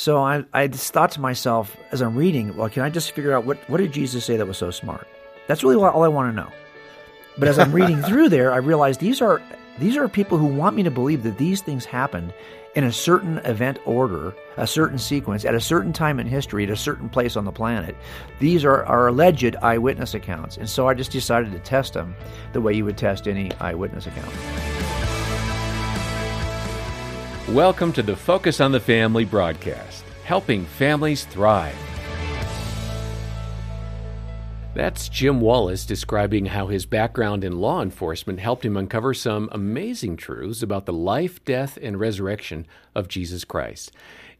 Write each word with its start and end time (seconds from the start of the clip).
So 0.00 0.16
I, 0.16 0.46
I 0.54 0.66
just 0.66 0.94
thought 0.94 1.10
to 1.10 1.20
myself 1.20 1.76
as 1.92 2.00
I'm 2.00 2.16
reading, 2.16 2.56
well, 2.56 2.70
can 2.70 2.82
I 2.82 2.88
just 2.88 3.12
figure 3.12 3.34
out 3.34 3.44
what, 3.44 3.58
what 3.68 3.76
did 3.76 3.92
Jesus 3.92 4.24
say 4.24 4.38
that 4.38 4.46
was 4.46 4.56
so 4.56 4.70
smart? 4.70 5.06
That's 5.46 5.62
really 5.62 5.76
all 5.76 6.02
I 6.02 6.08
want 6.08 6.34
to 6.34 6.42
know. 6.42 6.50
But 7.36 7.48
as 7.48 7.58
I'm 7.58 7.70
reading 7.70 8.00
through 8.08 8.30
there, 8.30 8.50
I 8.50 8.56
realized 8.56 9.00
these 9.00 9.20
are 9.20 9.42
these 9.78 9.98
are 9.98 10.08
people 10.08 10.38
who 10.38 10.46
want 10.46 10.74
me 10.74 10.82
to 10.84 10.90
believe 10.90 11.22
that 11.24 11.36
these 11.36 11.60
things 11.60 11.84
happened 11.84 12.32
in 12.74 12.84
a 12.84 12.92
certain 12.92 13.38
event 13.44 13.78
order, 13.84 14.34
a 14.56 14.66
certain 14.66 14.98
sequence, 14.98 15.44
at 15.44 15.54
a 15.54 15.60
certain 15.60 15.92
time 15.92 16.18
in 16.18 16.26
history, 16.26 16.64
at 16.64 16.70
a 16.70 16.76
certain 16.76 17.10
place 17.10 17.36
on 17.36 17.44
the 17.44 17.52
planet. 17.52 17.94
These 18.38 18.64
are, 18.64 18.86
are 18.86 19.08
alleged 19.08 19.54
eyewitness 19.56 20.14
accounts. 20.14 20.56
And 20.56 20.68
so 20.68 20.88
I 20.88 20.94
just 20.94 21.12
decided 21.12 21.52
to 21.52 21.58
test 21.58 21.92
them 21.92 22.14
the 22.54 22.62
way 22.62 22.72
you 22.72 22.86
would 22.86 22.96
test 22.96 23.28
any 23.28 23.52
eyewitness 23.56 24.06
account. 24.06 24.89
Welcome 27.48 27.92
to 27.94 28.02
the 28.02 28.14
Focus 28.14 28.60
on 28.60 28.70
the 28.70 28.78
Family 28.78 29.24
broadcast, 29.24 30.04
helping 30.24 30.66
families 30.66 31.24
thrive. 31.24 31.74
That's 34.74 35.08
Jim 35.08 35.40
Wallace 35.40 35.84
describing 35.84 36.46
how 36.46 36.68
his 36.68 36.86
background 36.86 37.42
in 37.42 37.58
law 37.58 37.82
enforcement 37.82 38.38
helped 38.38 38.64
him 38.64 38.76
uncover 38.76 39.14
some 39.14 39.48
amazing 39.50 40.16
truths 40.16 40.62
about 40.62 40.84
the 40.86 40.92
life, 40.92 41.44
death, 41.44 41.76
and 41.82 41.98
resurrection 41.98 42.66
of 42.94 43.08
Jesus 43.08 43.44
Christ. 43.44 43.90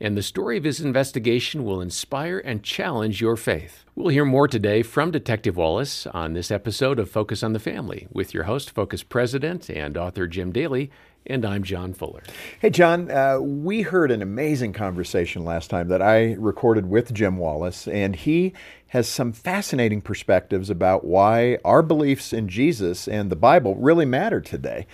And 0.02 0.16
the 0.16 0.22
story 0.22 0.56
of 0.56 0.64
his 0.64 0.80
investigation 0.80 1.62
will 1.62 1.82
inspire 1.82 2.38
and 2.38 2.62
challenge 2.62 3.20
your 3.20 3.36
faith. 3.36 3.84
We'll 3.94 4.08
hear 4.08 4.24
more 4.24 4.48
today 4.48 4.82
from 4.82 5.10
Detective 5.10 5.58
Wallace 5.58 6.06
on 6.06 6.32
this 6.32 6.50
episode 6.50 6.98
of 6.98 7.10
Focus 7.10 7.42
on 7.42 7.52
the 7.52 7.58
Family 7.58 8.08
with 8.10 8.32
your 8.32 8.44
host, 8.44 8.70
Focus 8.70 9.02
President 9.02 9.68
and 9.68 9.98
author 9.98 10.26
Jim 10.26 10.52
Daly 10.52 10.90
and 11.26 11.44
I'm 11.44 11.62
John 11.64 11.92
Fuller. 11.92 12.22
Hey, 12.60 12.70
John, 12.70 13.10
uh, 13.10 13.40
we 13.40 13.82
heard 13.82 14.10
an 14.10 14.22
amazing 14.22 14.72
conversation 14.72 15.44
last 15.44 15.68
time 15.68 15.88
that 15.88 16.00
I 16.00 16.32
recorded 16.38 16.86
with 16.86 17.12
Jim 17.12 17.36
Wallace, 17.36 17.86
and 17.86 18.16
he 18.16 18.54
has 18.88 19.06
some 19.06 19.32
fascinating 19.32 20.00
perspectives 20.00 20.70
about 20.70 21.04
why 21.04 21.58
our 21.62 21.82
beliefs 21.82 22.32
in 22.32 22.48
Jesus 22.48 23.06
and 23.06 23.30
the 23.30 23.36
Bible 23.36 23.74
really 23.76 24.06
matter 24.06 24.40
today. 24.40 24.86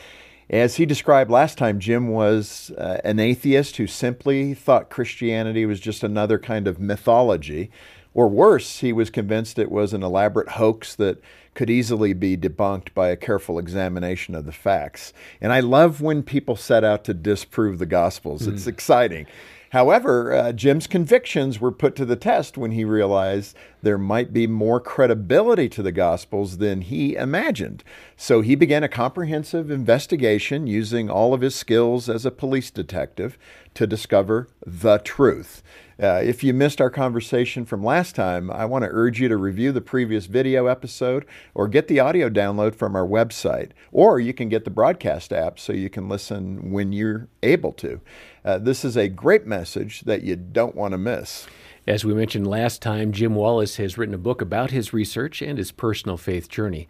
As 0.48 0.76
he 0.76 0.86
described 0.86 1.30
last 1.30 1.58
time, 1.58 1.80
Jim 1.80 2.08
was 2.08 2.70
uh, 2.78 3.00
an 3.02 3.18
atheist 3.18 3.78
who 3.78 3.86
simply 3.86 4.54
thought 4.54 4.90
Christianity 4.90 5.66
was 5.66 5.80
just 5.80 6.04
another 6.04 6.38
kind 6.38 6.68
of 6.68 6.78
mythology. 6.78 7.70
Or 8.14 8.28
worse, 8.28 8.78
he 8.78 8.92
was 8.92 9.10
convinced 9.10 9.58
it 9.58 9.70
was 9.70 9.92
an 9.92 10.02
elaborate 10.02 10.50
hoax 10.50 10.94
that 10.94 11.20
could 11.54 11.68
easily 11.68 12.12
be 12.12 12.36
debunked 12.36 12.94
by 12.94 13.08
a 13.08 13.16
careful 13.16 13.58
examination 13.58 14.34
of 14.34 14.46
the 14.46 14.52
facts. 14.52 15.12
And 15.40 15.52
I 15.52 15.60
love 15.60 16.00
when 16.00 16.22
people 16.22 16.54
set 16.54 16.84
out 16.84 17.02
to 17.04 17.14
disprove 17.14 17.78
the 17.78 17.86
Gospels, 17.86 18.46
mm. 18.46 18.52
it's 18.52 18.66
exciting. 18.66 19.26
However, 19.70 20.32
uh, 20.32 20.52
Jim's 20.52 20.86
convictions 20.86 21.60
were 21.60 21.72
put 21.72 21.96
to 21.96 22.04
the 22.04 22.16
test 22.16 22.56
when 22.56 22.70
he 22.70 22.84
realized 22.84 23.56
there 23.82 23.98
might 23.98 24.32
be 24.32 24.46
more 24.46 24.80
credibility 24.80 25.68
to 25.70 25.82
the 25.82 25.92
Gospels 25.92 26.58
than 26.58 26.80
he 26.82 27.14
imagined. 27.14 27.82
So 28.16 28.40
he 28.40 28.54
began 28.54 28.84
a 28.84 28.88
comprehensive 28.88 29.70
investigation 29.70 30.66
using 30.66 31.10
all 31.10 31.34
of 31.34 31.40
his 31.40 31.54
skills 31.54 32.08
as 32.08 32.24
a 32.24 32.30
police 32.30 32.70
detective 32.70 33.38
to 33.74 33.86
discover 33.86 34.48
the 34.64 34.98
truth. 34.98 35.62
Uh, 36.02 36.20
if 36.22 36.44
you 36.44 36.52
missed 36.52 36.80
our 36.80 36.90
conversation 36.90 37.64
from 37.64 37.82
last 37.82 38.14
time, 38.14 38.50
I 38.50 38.66
want 38.66 38.84
to 38.84 38.90
urge 38.92 39.18
you 39.18 39.28
to 39.28 39.36
review 39.36 39.72
the 39.72 39.80
previous 39.80 40.26
video 40.26 40.66
episode 40.66 41.24
or 41.54 41.68
get 41.68 41.88
the 41.88 42.00
audio 42.00 42.28
download 42.28 42.74
from 42.74 42.94
our 42.94 43.06
website. 43.06 43.70
Or 43.92 44.20
you 44.20 44.34
can 44.34 44.50
get 44.50 44.64
the 44.64 44.70
broadcast 44.70 45.32
app 45.32 45.58
so 45.58 45.72
you 45.72 45.88
can 45.88 46.06
listen 46.08 46.70
when 46.70 46.92
you're 46.92 47.28
able 47.42 47.72
to. 47.74 48.00
Uh, 48.46 48.58
this 48.58 48.84
is 48.84 48.96
a 48.96 49.08
great 49.08 49.44
message 49.44 50.02
that 50.02 50.22
you 50.22 50.36
don't 50.36 50.76
want 50.76 50.92
to 50.92 50.98
miss. 50.98 51.48
As 51.84 52.04
we 52.04 52.14
mentioned 52.14 52.46
last 52.46 52.80
time, 52.80 53.10
Jim 53.10 53.34
Wallace 53.34 53.74
has 53.76 53.98
written 53.98 54.14
a 54.14 54.18
book 54.18 54.40
about 54.40 54.70
his 54.70 54.92
research 54.92 55.42
and 55.42 55.58
his 55.58 55.72
personal 55.72 56.16
faith 56.16 56.48
journey. 56.48 56.86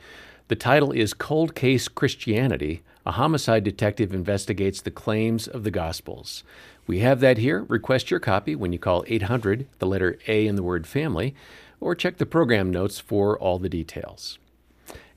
The 0.48 0.54
title 0.54 0.92
is 0.92 1.14
Cold 1.14 1.54
Case 1.54 1.88
Christianity 1.88 2.82
A 3.06 3.12
Homicide 3.12 3.64
Detective 3.64 4.12
Investigates 4.12 4.82
the 4.82 4.90
Claims 4.90 5.48
of 5.48 5.64
the 5.64 5.70
Gospels. 5.70 6.44
We 6.86 6.98
have 6.98 7.20
that 7.20 7.38
here. 7.38 7.62
Request 7.62 8.10
your 8.10 8.20
copy 8.20 8.54
when 8.54 8.74
you 8.74 8.78
call 8.78 9.02
800, 9.06 9.66
the 9.78 9.86
letter 9.86 10.18
A 10.28 10.46
in 10.46 10.56
the 10.56 10.62
word 10.62 10.86
family, 10.86 11.34
or 11.80 11.94
check 11.94 12.18
the 12.18 12.26
program 12.26 12.70
notes 12.70 13.00
for 13.00 13.38
all 13.38 13.58
the 13.58 13.70
details. 13.70 14.38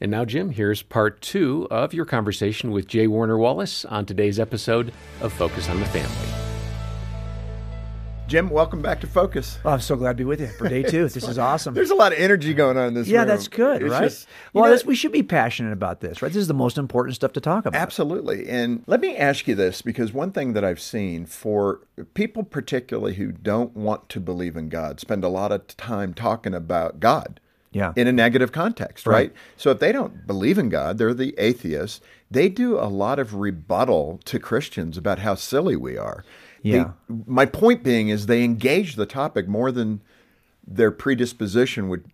And 0.02 0.12
now, 0.12 0.24
Jim, 0.24 0.52
here's 0.52 0.82
part 0.82 1.20
two 1.22 1.68
of 1.70 1.94
your 1.94 2.06
conversation 2.06 2.72
with 2.72 2.88
Jay 2.88 3.06
Warner 3.06 3.38
Wallace 3.38 3.84
on 3.84 4.06
today's 4.06 4.40
episode 4.40 4.94
of 5.20 5.34
Focus 5.34 5.70
on 5.70 5.82
the 5.82 5.86
Family. 5.88 6.16
Jim, 8.26 8.50
welcome 8.50 8.82
back 8.82 9.02
to 9.02 9.08
Focus. 9.08 9.60
Oh, 9.66 9.72
I'm 9.72 9.82
so 9.82 9.98
glad 9.98 10.12
to 10.12 10.18
be 10.20 10.24
with 10.24 10.40
you 10.40 10.48
for 10.48 10.70
day 10.70 10.84
two. 10.84 11.10
this 11.10 11.18
is 11.28 11.38
awesome. 11.38 11.74
There's 11.74 11.90
a 11.90 11.96
lot 11.96 12.14
of 12.14 12.20
energy 12.20 12.54
going 12.54 12.78
on 12.78 12.88
in 12.90 12.94
this 12.94 13.10
yeah, 13.10 13.20
room. 13.20 13.28
that's 13.28 13.50
good, 13.50 13.82
it's 13.82 13.92
right? 13.92 14.04
Just, 14.04 14.28
well, 14.54 14.66
know, 14.66 14.72
this, 14.72 14.86
we 14.86 14.96
should 14.96 15.12
be 15.12 15.24
passionate 15.24 15.74
about 15.74 16.00
this, 16.00 16.22
right? 16.22 16.30
This 16.30 16.42
is 16.42 16.48
the 16.48 16.54
most 16.54 16.78
important 16.78 17.16
stuff 17.16 17.34
to 17.34 17.42
talk 17.42 17.66
about. 17.66 17.78
Absolutely. 17.78 18.48
And 18.48 18.84
let 18.88 19.02
me 19.02 19.18
ask 19.18 19.50
you 19.50 19.56
this 19.56 19.82
because 19.82 20.14
one 20.14 20.32
thing 20.32 20.54
that 20.54 20.64
I've 20.64 20.80
seen 20.80 21.26
for 21.26 21.82
people, 22.14 22.44
particularly 22.44 23.16
who 23.16 23.34
don't 23.34 23.76
want 23.76 24.08
to 24.10 24.22
believe 24.22 24.56
in 24.56 24.70
God, 24.70 25.02
spend 25.02 25.26
a 25.26 25.30
lot 25.30 25.52
of 25.52 25.68
time 25.76 26.14
talking 26.14 26.54
about 26.54 27.02
God. 27.02 27.42
Yeah. 27.72 27.94
In 27.96 28.08
a 28.08 28.12
negative 28.12 28.52
context, 28.52 29.06
right? 29.06 29.14
right? 29.14 29.34
So 29.56 29.70
if 29.70 29.80
they 29.80 29.92
don't 29.92 30.26
believe 30.26 30.58
in 30.58 30.70
God, 30.70 30.98
they're 30.98 31.14
the 31.14 31.36
atheists. 31.38 32.02
They 32.32 32.50
do 32.50 32.80
a 32.80 32.90
lot 32.90 33.20
of 33.20 33.36
rebuttal 33.36 34.20
to 34.26 34.40
Christians 34.40 34.98
about 34.98 35.20
how 35.20 35.36
silly 35.36 35.76
we 35.76 35.96
are. 35.96 36.24
Yeah. 36.64 36.92
They, 37.08 37.16
my 37.28 37.46
point 37.46 37.84
being 37.84 38.10
is 38.10 38.26
they 38.26 38.44
engage 38.44 38.96
the 38.96 39.06
topic 39.06 39.48
more 39.48 39.72
than 39.72 40.02
their 40.66 40.92
predisposition 40.92 41.90
would 41.90 42.06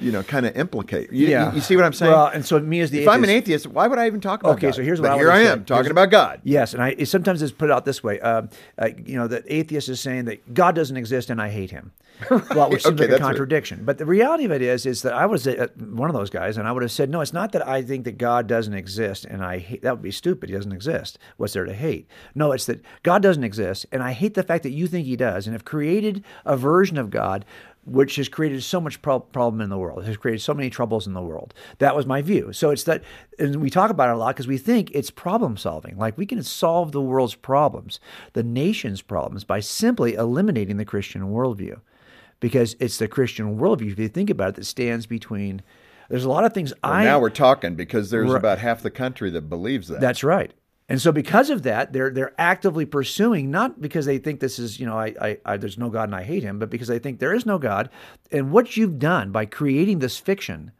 you 0.00 0.12
know, 0.12 0.22
kind 0.22 0.46
of 0.46 0.56
implicate. 0.56 1.12
You, 1.12 1.28
yeah. 1.28 1.50
You, 1.50 1.56
you, 1.56 1.60
see 1.60 1.76
what 1.76 1.84
I'm 1.84 1.92
saying? 1.92 2.12
Well, 2.12 2.26
and 2.26 2.44
so 2.44 2.58
me 2.58 2.80
as 2.80 2.90
the 2.90 2.98
if 2.98 3.02
atheist, 3.02 3.14
I'm 3.14 3.24
an 3.24 3.30
atheist, 3.30 3.66
why 3.66 3.86
would 3.86 3.98
I 3.98 4.06
even 4.06 4.20
talk 4.20 4.40
about 4.40 4.52
okay, 4.56 4.68
God? 4.68 4.76
so 4.76 4.82
here's 4.82 5.00
but 5.00 5.10
what 5.10 5.16
I 5.16 5.18
here 5.18 5.30
I 5.30 5.40
am 5.40 5.60
say. 5.60 5.64
talking 5.64 5.84
here's, 5.84 5.92
about 5.92 6.10
God. 6.10 6.40
Yes, 6.44 6.74
and 6.74 6.82
I 6.82 6.94
sometimes 7.04 7.42
it's 7.42 7.52
put 7.52 7.70
out 7.70 7.84
this 7.84 8.02
way. 8.02 8.20
Uh, 8.20 8.42
uh, 8.78 8.88
you 9.04 9.16
know, 9.16 9.26
that 9.26 9.44
atheist 9.46 9.88
is 9.88 10.00
saying 10.00 10.26
that 10.26 10.54
God 10.54 10.74
doesn't 10.74 10.96
exist 10.96 11.30
and 11.30 11.40
I 11.40 11.48
hate 11.50 11.70
him. 11.70 11.92
Well, 12.30 12.70
which 12.70 12.82
seems 12.82 13.00
okay, 13.00 13.12
like 13.12 13.20
a 13.20 13.22
contradiction. 13.22 13.84
But 13.84 13.98
the 13.98 14.06
reality 14.06 14.44
of 14.44 14.50
it 14.50 14.62
is, 14.62 14.86
is 14.86 15.02
that 15.02 15.12
I 15.12 15.26
was 15.26 15.46
uh, 15.46 15.68
one 15.78 16.10
of 16.10 16.16
those 16.16 16.30
guys, 16.30 16.56
and 16.56 16.66
I 16.66 16.72
would 16.72 16.82
have 16.82 16.90
said, 16.90 17.10
no, 17.10 17.20
it's 17.20 17.32
not 17.32 17.52
that 17.52 17.66
I 17.66 17.82
think 17.82 18.04
that 18.04 18.18
God 18.18 18.46
doesn't 18.46 18.74
exist, 18.74 19.24
and 19.24 19.44
I 19.44 19.58
hate. 19.58 19.82
That 19.82 19.94
would 19.94 20.02
be 20.02 20.10
stupid. 20.10 20.48
He 20.48 20.56
doesn't 20.56 20.72
exist. 20.72 21.18
What's 21.36 21.52
there 21.52 21.64
to 21.64 21.74
hate? 21.74 22.08
No, 22.34 22.52
it's 22.52 22.66
that 22.66 22.82
God 23.02 23.22
doesn't 23.22 23.44
exist, 23.44 23.86
and 23.92 24.02
I 24.02 24.12
hate 24.12 24.34
the 24.34 24.42
fact 24.42 24.64
that 24.64 24.70
you 24.70 24.86
think 24.88 25.06
He 25.06 25.16
does, 25.16 25.46
and 25.46 25.54
have 25.54 25.64
created 25.64 26.24
a 26.44 26.56
version 26.56 26.98
of 26.98 27.10
God 27.10 27.44
which 27.88 28.16
has 28.16 28.28
created 28.28 28.62
so 28.62 28.80
much 28.80 29.00
pro- 29.02 29.20
problem 29.20 29.60
in 29.60 29.70
the 29.70 29.78
world, 29.78 30.04
has 30.04 30.16
created 30.16 30.40
so 30.40 30.54
many 30.54 30.70
troubles 30.70 31.06
in 31.06 31.14
the 31.14 31.22
world. 31.22 31.54
That 31.78 31.96
was 31.96 32.06
my 32.06 32.22
view. 32.22 32.52
So 32.52 32.70
it's 32.70 32.84
that, 32.84 33.02
and 33.38 33.56
we 33.56 33.70
talk 33.70 33.90
about 33.90 34.10
it 34.10 34.14
a 34.14 34.18
lot 34.18 34.34
because 34.34 34.46
we 34.46 34.58
think 34.58 34.90
it's 34.92 35.10
problem 35.10 35.56
solving. 35.56 35.96
Like 35.96 36.18
we 36.18 36.26
can 36.26 36.42
solve 36.42 36.92
the 36.92 37.02
world's 37.02 37.34
problems, 37.34 38.00
the 38.34 38.42
nation's 38.42 39.02
problems, 39.02 39.44
by 39.44 39.60
simply 39.60 40.14
eliminating 40.14 40.76
the 40.76 40.84
Christian 40.84 41.30
worldview. 41.30 41.80
Because 42.40 42.76
it's 42.78 42.98
the 42.98 43.08
Christian 43.08 43.58
worldview, 43.58 43.90
if 43.90 43.98
you 43.98 44.08
think 44.08 44.30
about 44.30 44.50
it, 44.50 44.54
that 44.56 44.64
stands 44.64 45.06
between. 45.06 45.60
There's 46.08 46.24
a 46.24 46.28
lot 46.28 46.44
of 46.44 46.52
things 46.52 46.72
well, 46.84 46.92
I. 46.92 47.04
Now 47.04 47.18
we're 47.18 47.30
talking 47.30 47.74
because 47.74 48.10
there's 48.10 48.32
about 48.32 48.58
half 48.60 48.80
the 48.80 48.90
country 48.90 49.28
that 49.30 49.48
believes 49.48 49.88
that. 49.88 50.00
That's 50.00 50.22
right. 50.22 50.52
And 50.88 51.00
so, 51.02 51.12
because 51.12 51.50
of 51.50 51.64
that, 51.64 51.92
they're 51.92 52.10
they're 52.10 52.34
actively 52.38 52.86
pursuing 52.86 53.50
not 53.50 53.80
because 53.80 54.06
they 54.06 54.18
think 54.18 54.40
this 54.40 54.58
is 54.58 54.80
you 54.80 54.86
know 54.86 54.98
I, 54.98 55.14
I, 55.20 55.38
I, 55.44 55.56
there's 55.58 55.78
no 55.78 55.90
God 55.90 56.04
and 56.04 56.14
I 56.14 56.22
hate 56.22 56.42
him, 56.42 56.58
but 56.58 56.70
because 56.70 56.88
they 56.88 56.98
think 56.98 57.18
there 57.18 57.34
is 57.34 57.44
no 57.44 57.58
God, 57.58 57.90
and 58.32 58.50
what 58.50 58.76
you've 58.76 58.98
done 58.98 59.30
by 59.30 59.44
creating 59.44 59.98
this 59.98 60.18
fiction 60.18 60.72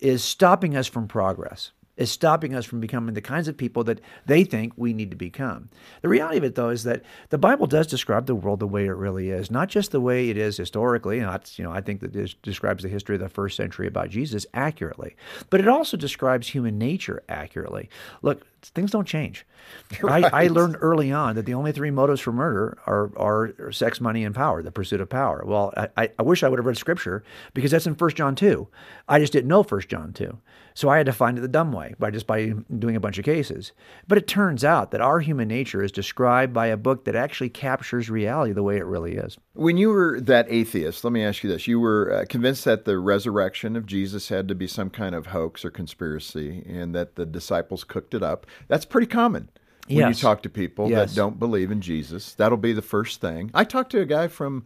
is 0.00 0.24
stopping 0.24 0.76
us 0.76 0.88
from 0.88 1.06
progress 1.06 1.70
is 1.96 2.10
stopping 2.10 2.54
us 2.54 2.64
from 2.64 2.80
becoming 2.80 3.14
the 3.14 3.20
kinds 3.20 3.48
of 3.48 3.56
people 3.56 3.84
that 3.84 4.00
they 4.26 4.44
think 4.44 4.72
we 4.76 4.92
need 4.92 5.10
to 5.10 5.16
become. 5.16 5.68
The 6.02 6.08
reality 6.08 6.38
of 6.38 6.44
it, 6.44 6.54
though, 6.54 6.70
is 6.70 6.84
that 6.84 7.02
the 7.30 7.38
Bible 7.38 7.66
does 7.66 7.86
describe 7.86 8.26
the 8.26 8.34
world 8.34 8.60
the 8.60 8.66
way 8.66 8.86
it 8.86 8.92
really 8.92 9.30
is, 9.30 9.50
not 9.50 9.68
just 9.68 9.92
the 9.92 10.00
way 10.00 10.28
it 10.28 10.36
is 10.36 10.56
historically. 10.56 11.20
Not, 11.20 11.56
you 11.58 11.64
know, 11.64 11.70
I 11.70 11.80
think 11.80 12.00
that 12.00 12.14
it 12.16 12.34
describes 12.42 12.82
the 12.82 12.88
history 12.88 13.14
of 13.14 13.20
the 13.20 13.28
first 13.28 13.56
century 13.56 13.86
about 13.86 14.10
Jesus 14.10 14.46
accurately, 14.54 15.16
but 15.50 15.60
it 15.60 15.68
also 15.68 15.96
describes 15.96 16.48
human 16.48 16.78
nature 16.78 17.22
accurately. 17.28 17.88
Look, 18.22 18.42
things 18.70 18.90
don't 18.90 19.06
change. 19.06 19.46
Right. 20.02 20.24
I, 20.24 20.44
I, 20.44 20.46
learned 20.48 20.76
early 20.80 21.10
on 21.12 21.36
that 21.36 21.46
the 21.46 21.54
only 21.54 21.72
three 21.72 21.90
motives 21.90 22.20
for 22.20 22.32
murder 22.32 22.76
are, 22.86 23.10
are 23.16 23.72
sex, 23.72 24.00
money, 24.00 24.24
and 24.24 24.34
power, 24.34 24.62
the 24.62 24.70
pursuit 24.70 25.00
of 25.00 25.08
power. 25.08 25.42
Well, 25.46 25.72
I, 25.96 26.10
I 26.18 26.22
wish 26.22 26.42
I 26.42 26.48
would 26.48 26.58
have 26.58 26.66
read 26.66 26.76
scripture 26.76 27.22
because 27.54 27.70
that's 27.70 27.86
in 27.86 27.94
1 27.94 28.10
John 28.10 28.34
2. 28.34 28.68
I 29.08 29.18
just 29.18 29.32
didn't 29.32 29.48
know 29.48 29.62
1 29.62 29.80
John 29.88 30.12
2. 30.12 30.38
So 30.76 30.88
I 30.88 30.96
had 30.96 31.06
to 31.06 31.12
find 31.12 31.38
it 31.38 31.40
the 31.40 31.48
dumb 31.48 31.72
way 31.72 31.94
by 32.00 32.10
just 32.10 32.26
by 32.26 32.52
doing 32.78 32.96
a 32.96 33.00
bunch 33.00 33.16
of 33.16 33.24
cases. 33.24 33.70
But 34.08 34.18
it 34.18 34.26
turns 34.26 34.64
out 34.64 34.90
that 34.90 35.00
our 35.00 35.20
human 35.20 35.46
nature 35.46 35.82
is 35.84 35.92
described 35.92 36.52
by 36.52 36.66
a 36.66 36.76
book 36.76 37.04
that 37.04 37.14
actually 37.14 37.50
captures 37.50 38.10
reality 38.10 38.52
the 38.52 38.64
way 38.64 38.76
it 38.76 38.84
really 38.84 39.14
is. 39.14 39.38
When 39.52 39.76
you 39.76 39.90
were 39.90 40.20
that 40.20 40.46
atheist, 40.50 41.04
let 41.04 41.12
me 41.12 41.22
ask 41.22 41.44
you 41.44 41.50
this. 41.50 41.68
You 41.68 41.78
were 41.78 42.12
uh, 42.12 42.24
convinced 42.28 42.64
that 42.64 42.86
the 42.86 42.98
resurrection 42.98 43.76
of 43.76 43.86
Jesus 43.86 44.28
had 44.28 44.48
to 44.48 44.54
be 44.56 44.66
some 44.66 44.90
kind 44.90 45.14
of 45.14 45.26
hoax 45.28 45.64
or 45.64 45.70
conspiracy 45.70 46.64
and 46.68 46.92
that 46.92 47.14
the 47.14 47.24
disciples 47.24 47.84
cooked 47.84 48.12
it 48.12 48.24
up. 48.24 48.44
That's 48.68 48.84
pretty 48.84 49.06
common. 49.06 49.48
when 49.88 50.08
you 50.08 50.14
talk 50.14 50.42
to 50.42 50.48
people 50.48 50.88
Yes. 50.90 51.10
that 51.10 51.16
don't 51.16 51.38
believe 51.38 51.70
in 51.70 51.80
Jesus. 51.80 52.34
That'll 52.34 52.56
be 52.58 52.72
the 52.72 52.82
first 52.82 53.20
thing. 53.20 53.50
I 53.54 53.64
talked 53.64 53.90
to 53.92 54.00
a 54.00 54.06
guy 54.06 54.28
from 54.28 54.64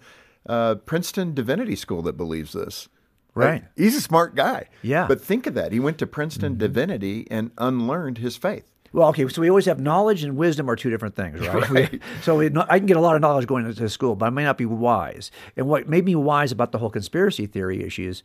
uh, 0.48 0.76
Princeton 0.76 1.34
Divinity 1.34 1.76
School 1.76 2.02
that 2.02 2.16
believes 2.16 2.52
this. 2.52 2.88
Right. 3.34 3.62
Uh, 3.62 3.66
He's 3.76 3.94
a 3.96 4.00
smart 4.00 4.34
guy. 4.34 4.68
Yeah. 4.82 5.00
Mm-hmm. 5.02 5.08
But 5.08 5.20
think 5.20 5.46
of 5.46 5.54
that. 5.54 5.72
He 5.72 5.80
went 5.80 5.98
to 5.98 6.06
Princeton 6.06 6.56
Divinity 6.58 7.26
and 7.30 7.50
unlearned 7.58 8.18
his 8.18 8.36
faith. 8.36 8.64
Well, 8.92 9.08
okay, 9.10 9.28
so 9.28 9.42
we 9.42 9.50
always 9.50 9.66
have 9.66 9.78
knowledge 9.78 10.24
and 10.24 10.36
wisdom 10.36 10.70
are 10.70 10.74
two 10.74 10.88
different 10.88 11.14
things, 11.14 11.46
right? 11.46 11.68
We- 11.92 12.00
so 12.22 12.36
we, 12.36 12.46
I 12.68 12.78
can 12.78 12.86
get 12.86 12.96
a 12.96 13.00
lot 13.00 13.14
of 13.16 13.20
knowledge 13.20 13.46
going 13.46 13.66
into 13.66 13.86
school, 13.90 14.16
but 14.16 14.26
I 14.26 14.30
may 14.30 14.44
not 14.44 14.56
be 14.56 14.64
wise. 14.66 15.30
And 15.56 15.66
what 15.68 15.88
made 15.88 16.04
me 16.06 16.14
wise 16.14 16.52
about 16.52 16.72
the 16.72 16.78
whole 16.78 16.88
conspiracy 16.90 17.46
theory 17.46 17.82
issues 17.84 18.22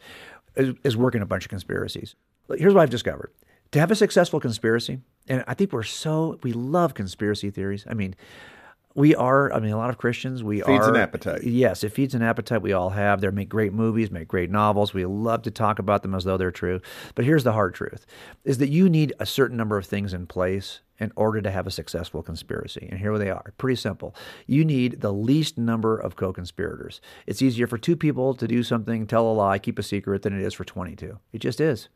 is, 0.56 0.74
is 0.86 0.95
working 0.95 1.21
a 1.21 1.25
bunch 1.25 1.44
of 1.45 1.50
conspiracies. 1.50 2.16
Here's 2.57 2.74
what 2.74 2.81
I've 2.81 2.89
discovered: 2.89 3.31
to 3.74 3.80
have 3.80 3.92
a 3.92 3.96
successful 3.96 4.40
conspiracy, 4.40 5.00
and 5.28 5.44
I 5.48 5.54
think 5.54 5.74
we're 5.74 5.84
so 5.84 6.40
we 6.44 6.54
love 6.54 6.94
conspiracy 6.94 7.52
theories. 7.52 7.86
I 7.90 7.94
mean. 7.94 8.16
We 8.96 9.16
are, 9.16 9.52
I 9.52 9.60
mean, 9.60 9.72
a 9.72 9.78
lot 9.78 9.90
of 9.90 9.98
Christians, 9.98 10.44
we 10.44 10.58
Feeds 10.58 10.86
are. 10.86 10.90
an 10.92 10.98
appetite. 10.98 11.44
Yes, 11.44 11.84
it 11.84 11.90
feeds 11.90 12.14
an 12.14 12.22
appetite 12.22 12.62
we 12.62 12.74
all 12.74 12.92
have. 12.92 13.22
They 13.22 13.30
make 13.31 13.50
great 13.50 13.74
movies, 13.74 14.12
make 14.12 14.28
great 14.28 14.52
novels. 14.52 14.94
We 14.94 15.04
love 15.08 15.42
to 15.44 15.50
talk 15.50 15.80
about 15.80 16.04
them 16.04 16.14
as 16.14 16.25
though 16.25 16.38
they're 16.38 16.52
true. 16.52 16.80
But 17.16 17.25
here's 17.25 17.44
the 17.44 17.54
hard 17.54 17.74
truth 17.74 18.06
is 18.44 18.60
that 18.60 18.70
you 18.70 18.90
need 18.90 19.12
a 19.20 19.25
certain 19.25 19.58
number 19.58 19.78
of 19.78 19.88
things 19.88 20.14
in 20.14 20.28
place 20.28 20.81
in 21.04 21.12
order 21.16 21.42
to 21.42 21.52
have 21.52 21.68
a 21.68 21.72
successful 21.72 22.24
conspiracy. 22.24 22.88
And 22.90 23.00
here 23.00 23.18
they 23.18 23.30
are. 23.30 23.54
Pretty 23.58 23.76
simple. 23.76 24.16
You 24.48 24.66
need 24.66 25.02
the 25.02 25.14
least 25.14 25.58
number 25.58 25.98
of 25.98 26.16
co-conspirators. 26.16 27.02
It's 27.28 27.42
easier 27.42 27.68
for 27.68 27.78
two 27.78 27.96
people 27.96 28.34
to 28.34 28.48
do 28.48 28.64
something, 28.64 29.06
tell 29.06 29.30
a 29.30 29.34
lie, 29.34 29.60
keep 29.60 29.78
a 29.78 29.84
secret 29.84 30.24
than 30.24 30.40
it 30.40 30.44
is 30.44 30.54
for 30.54 30.64
22. 30.64 31.20
It 31.32 31.40
just 31.40 31.62
is. 31.62 31.90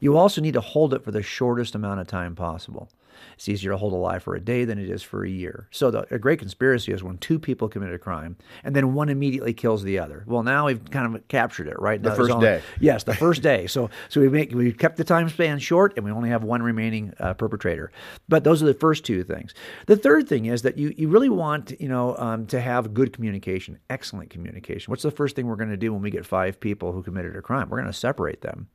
You 0.00 0.16
also 0.16 0.40
need 0.40 0.54
to 0.54 0.60
hold 0.60 0.94
it 0.94 1.04
for 1.04 1.10
the 1.10 1.22
shortest 1.22 1.74
amount 1.74 2.00
of 2.00 2.06
time 2.06 2.34
possible. 2.34 2.88
It's 3.34 3.48
easier 3.48 3.70
to 3.72 3.76
hold 3.76 3.92
a 3.92 3.96
lie 3.96 4.18
for 4.18 4.34
a 4.34 4.40
day 4.40 4.64
than 4.64 4.78
it 4.78 4.88
is 4.90 5.02
for 5.02 5.24
a 5.24 5.28
year. 5.28 5.68
So 5.70 5.90
the, 5.90 6.06
a 6.14 6.18
great 6.18 6.38
conspiracy 6.38 6.92
is 6.92 7.02
when 7.02 7.18
two 7.18 7.38
people 7.38 7.68
commit 7.68 7.92
a 7.92 7.98
crime 7.98 8.36
and 8.64 8.74
then 8.76 8.94
one 8.94 9.08
immediately 9.08 9.52
kills 9.52 9.82
the 9.82 9.98
other. 9.98 10.24
Well, 10.26 10.42
now 10.42 10.66
we've 10.66 10.84
kind 10.90 11.14
of 11.14 11.26
captured 11.28 11.68
it, 11.68 11.78
right? 11.80 12.02
The 12.02 12.10
Now, 12.10 12.14
first 12.16 12.30
only- 12.30 12.46
day. 12.46 12.62
Yes, 12.80 13.04
the 13.04 13.14
first 13.14 13.42
day. 13.42 13.66
So 13.66 13.90
so 14.08 14.20
we 14.20 14.28
make 14.28 14.52
we 14.52 14.72
kept 14.72 14.96
the 14.96 15.04
time 15.04 15.28
span 15.28 15.58
short, 15.58 15.94
and 15.96 16.04
we 16.04 16.10
only 16.10 16.28
have 16.30 16.44
one 16.44 16.62
remaining 16.62 17.12
uh, 17.18 17.34
perpetrator. 17.34 17.90
But 18.28 18.44
those 18.44 18.62
are 18.62 18.66
the 18.66 18.74
first 18.74 19.04
two 19.04 19.24
things. 19.24 19.54
The 19.86 19.96
third 19.96 20.28
thing 20.28 20.46
is 20.46 20.62
that 20.62 20.78
you 20.78 20.92
you 20.96 21.08
really 21.08 21.28
want 21.28 21.72
you 21.80 21.88
know 21.88 22.16
um, 22.18 22.46
to 22.46 22.60
have 22.60 22.92
good 22.94 23.12
communication, 23.12 23.78
excellent 23.90 24.30
communication. 24.30 24.90
What's 24.90 25.02
the 25.02 25.10
first 25.10 25.36
thing 25.36 25.46
we're 25.46 25.56
going 25.56 25.70
to 25.70 25.76
do 25.76 25.92
when 25.92 26.02
we 26.02 26.10
get 26.10 26.26
five 26.26 26.58
people 26.60 26.92
who 26.92 27.02
committed 27.02 27.36
a 27.36 27.42
crime? 27.42 27.68
We're 27.68 27.78
going 27.80 27.92
to 27.92 27.98
separate 27.98 28.40
them 28.42 28.68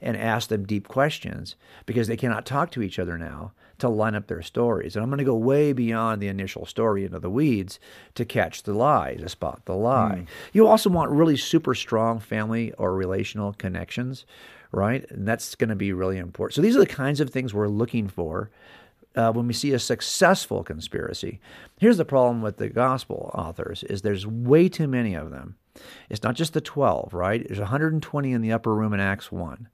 and 0.00 0.16
ask 0.16 0.48
them 0.48 0.64
deep 0.64 0.88
questions 0.88 1.56
because 1.84 2.08
they 2.08 2.16
cannot 2.16 2.46
talk 2.46 2.70
to 2.72 2.82
each 2.82 2.98
other 2.98 3.16
now 3.18 3.52
to 3.78 3.88
line 3.88 4.14
up 4.14 4.26
their 4.26 4.42
stories. 4.42 4.96
And 4.96 5.02
I'm 5.02 5.10
going 5.10 5.18
to 5.18 5.24
go 5.24 5.36
way 5.36 5.72
beyond 5.72 6.20
the 6.20 6.28
initial 6.28 6.66
story 6.66 7.04
into 7.04 7.18
the 7.18 7.30
weeds 7.30 7.78
to 8.14 8.24
catch 8.24 8.62
the 8.62 8.72
lie, 8.72 9.14
to 9.14 9.28
spot 9.28 9.62
the 9.66 9.74
lie. 9.74 10.26
You 10.52 10.66
also 10.66 10.90
want 10.90 11.10
really 11.10 11.36
super 11.36 11.74
strong 11.74 12.18
family 12.18 12.72
or 12.74 12.94
relational 12.94 13.52
connections, 13.52 14.24
right? 14.72 15.08
And 15.10 15.28
that's 15.28 15.54
going 15.54 15.70
to 15.70 15.76
be 15.76 15.92
really 15.92 16.18
important. 16.18 16.54
So 16.54 16.62
these 16.62 16.76
are 16.76 16.80
the 16.80 16.86
kinds 16.86 17.20
of 17.20 17.30
things 17.30 17.52
we're 17.52 17.68
looking 17.68 18.08
for 18.08 18.50
uh, 19.14 19.32
when 19.32 19.46
we 19.46 19.52
see 19.52 19.72
a 19.72 19.78
successful 19.78 20.62
conspiracy. 20.62 21.40
Here's 21.78 21.96
the 21.96 22.04
problem 22.04 22.42
with 22.42 22.58
the 22.58 22.68
gospel 22.68 23.30
authors 23.34 23.82
is 23.84 24.02
there's 24.02 24.26
way 24.26 24.68
too 24.68 24.86
many 24.86 25.14
of 25.14 25.30
them. 25.30 25.56
It's 26.08 26.22
not 26.22 26.34
just 26.34 26.52
the 26.52 26.60
12, 26.60 27.12
right? 27.12 27.46
There's 27.46 27.58
120 27.58 28.32
in 28.32 28.40
the 28.40 28.52
upper 28.52 28.74
room 28.74 28.94
in 28.94 29.00
Acts 29.00 29.30
1. 29.30 29.68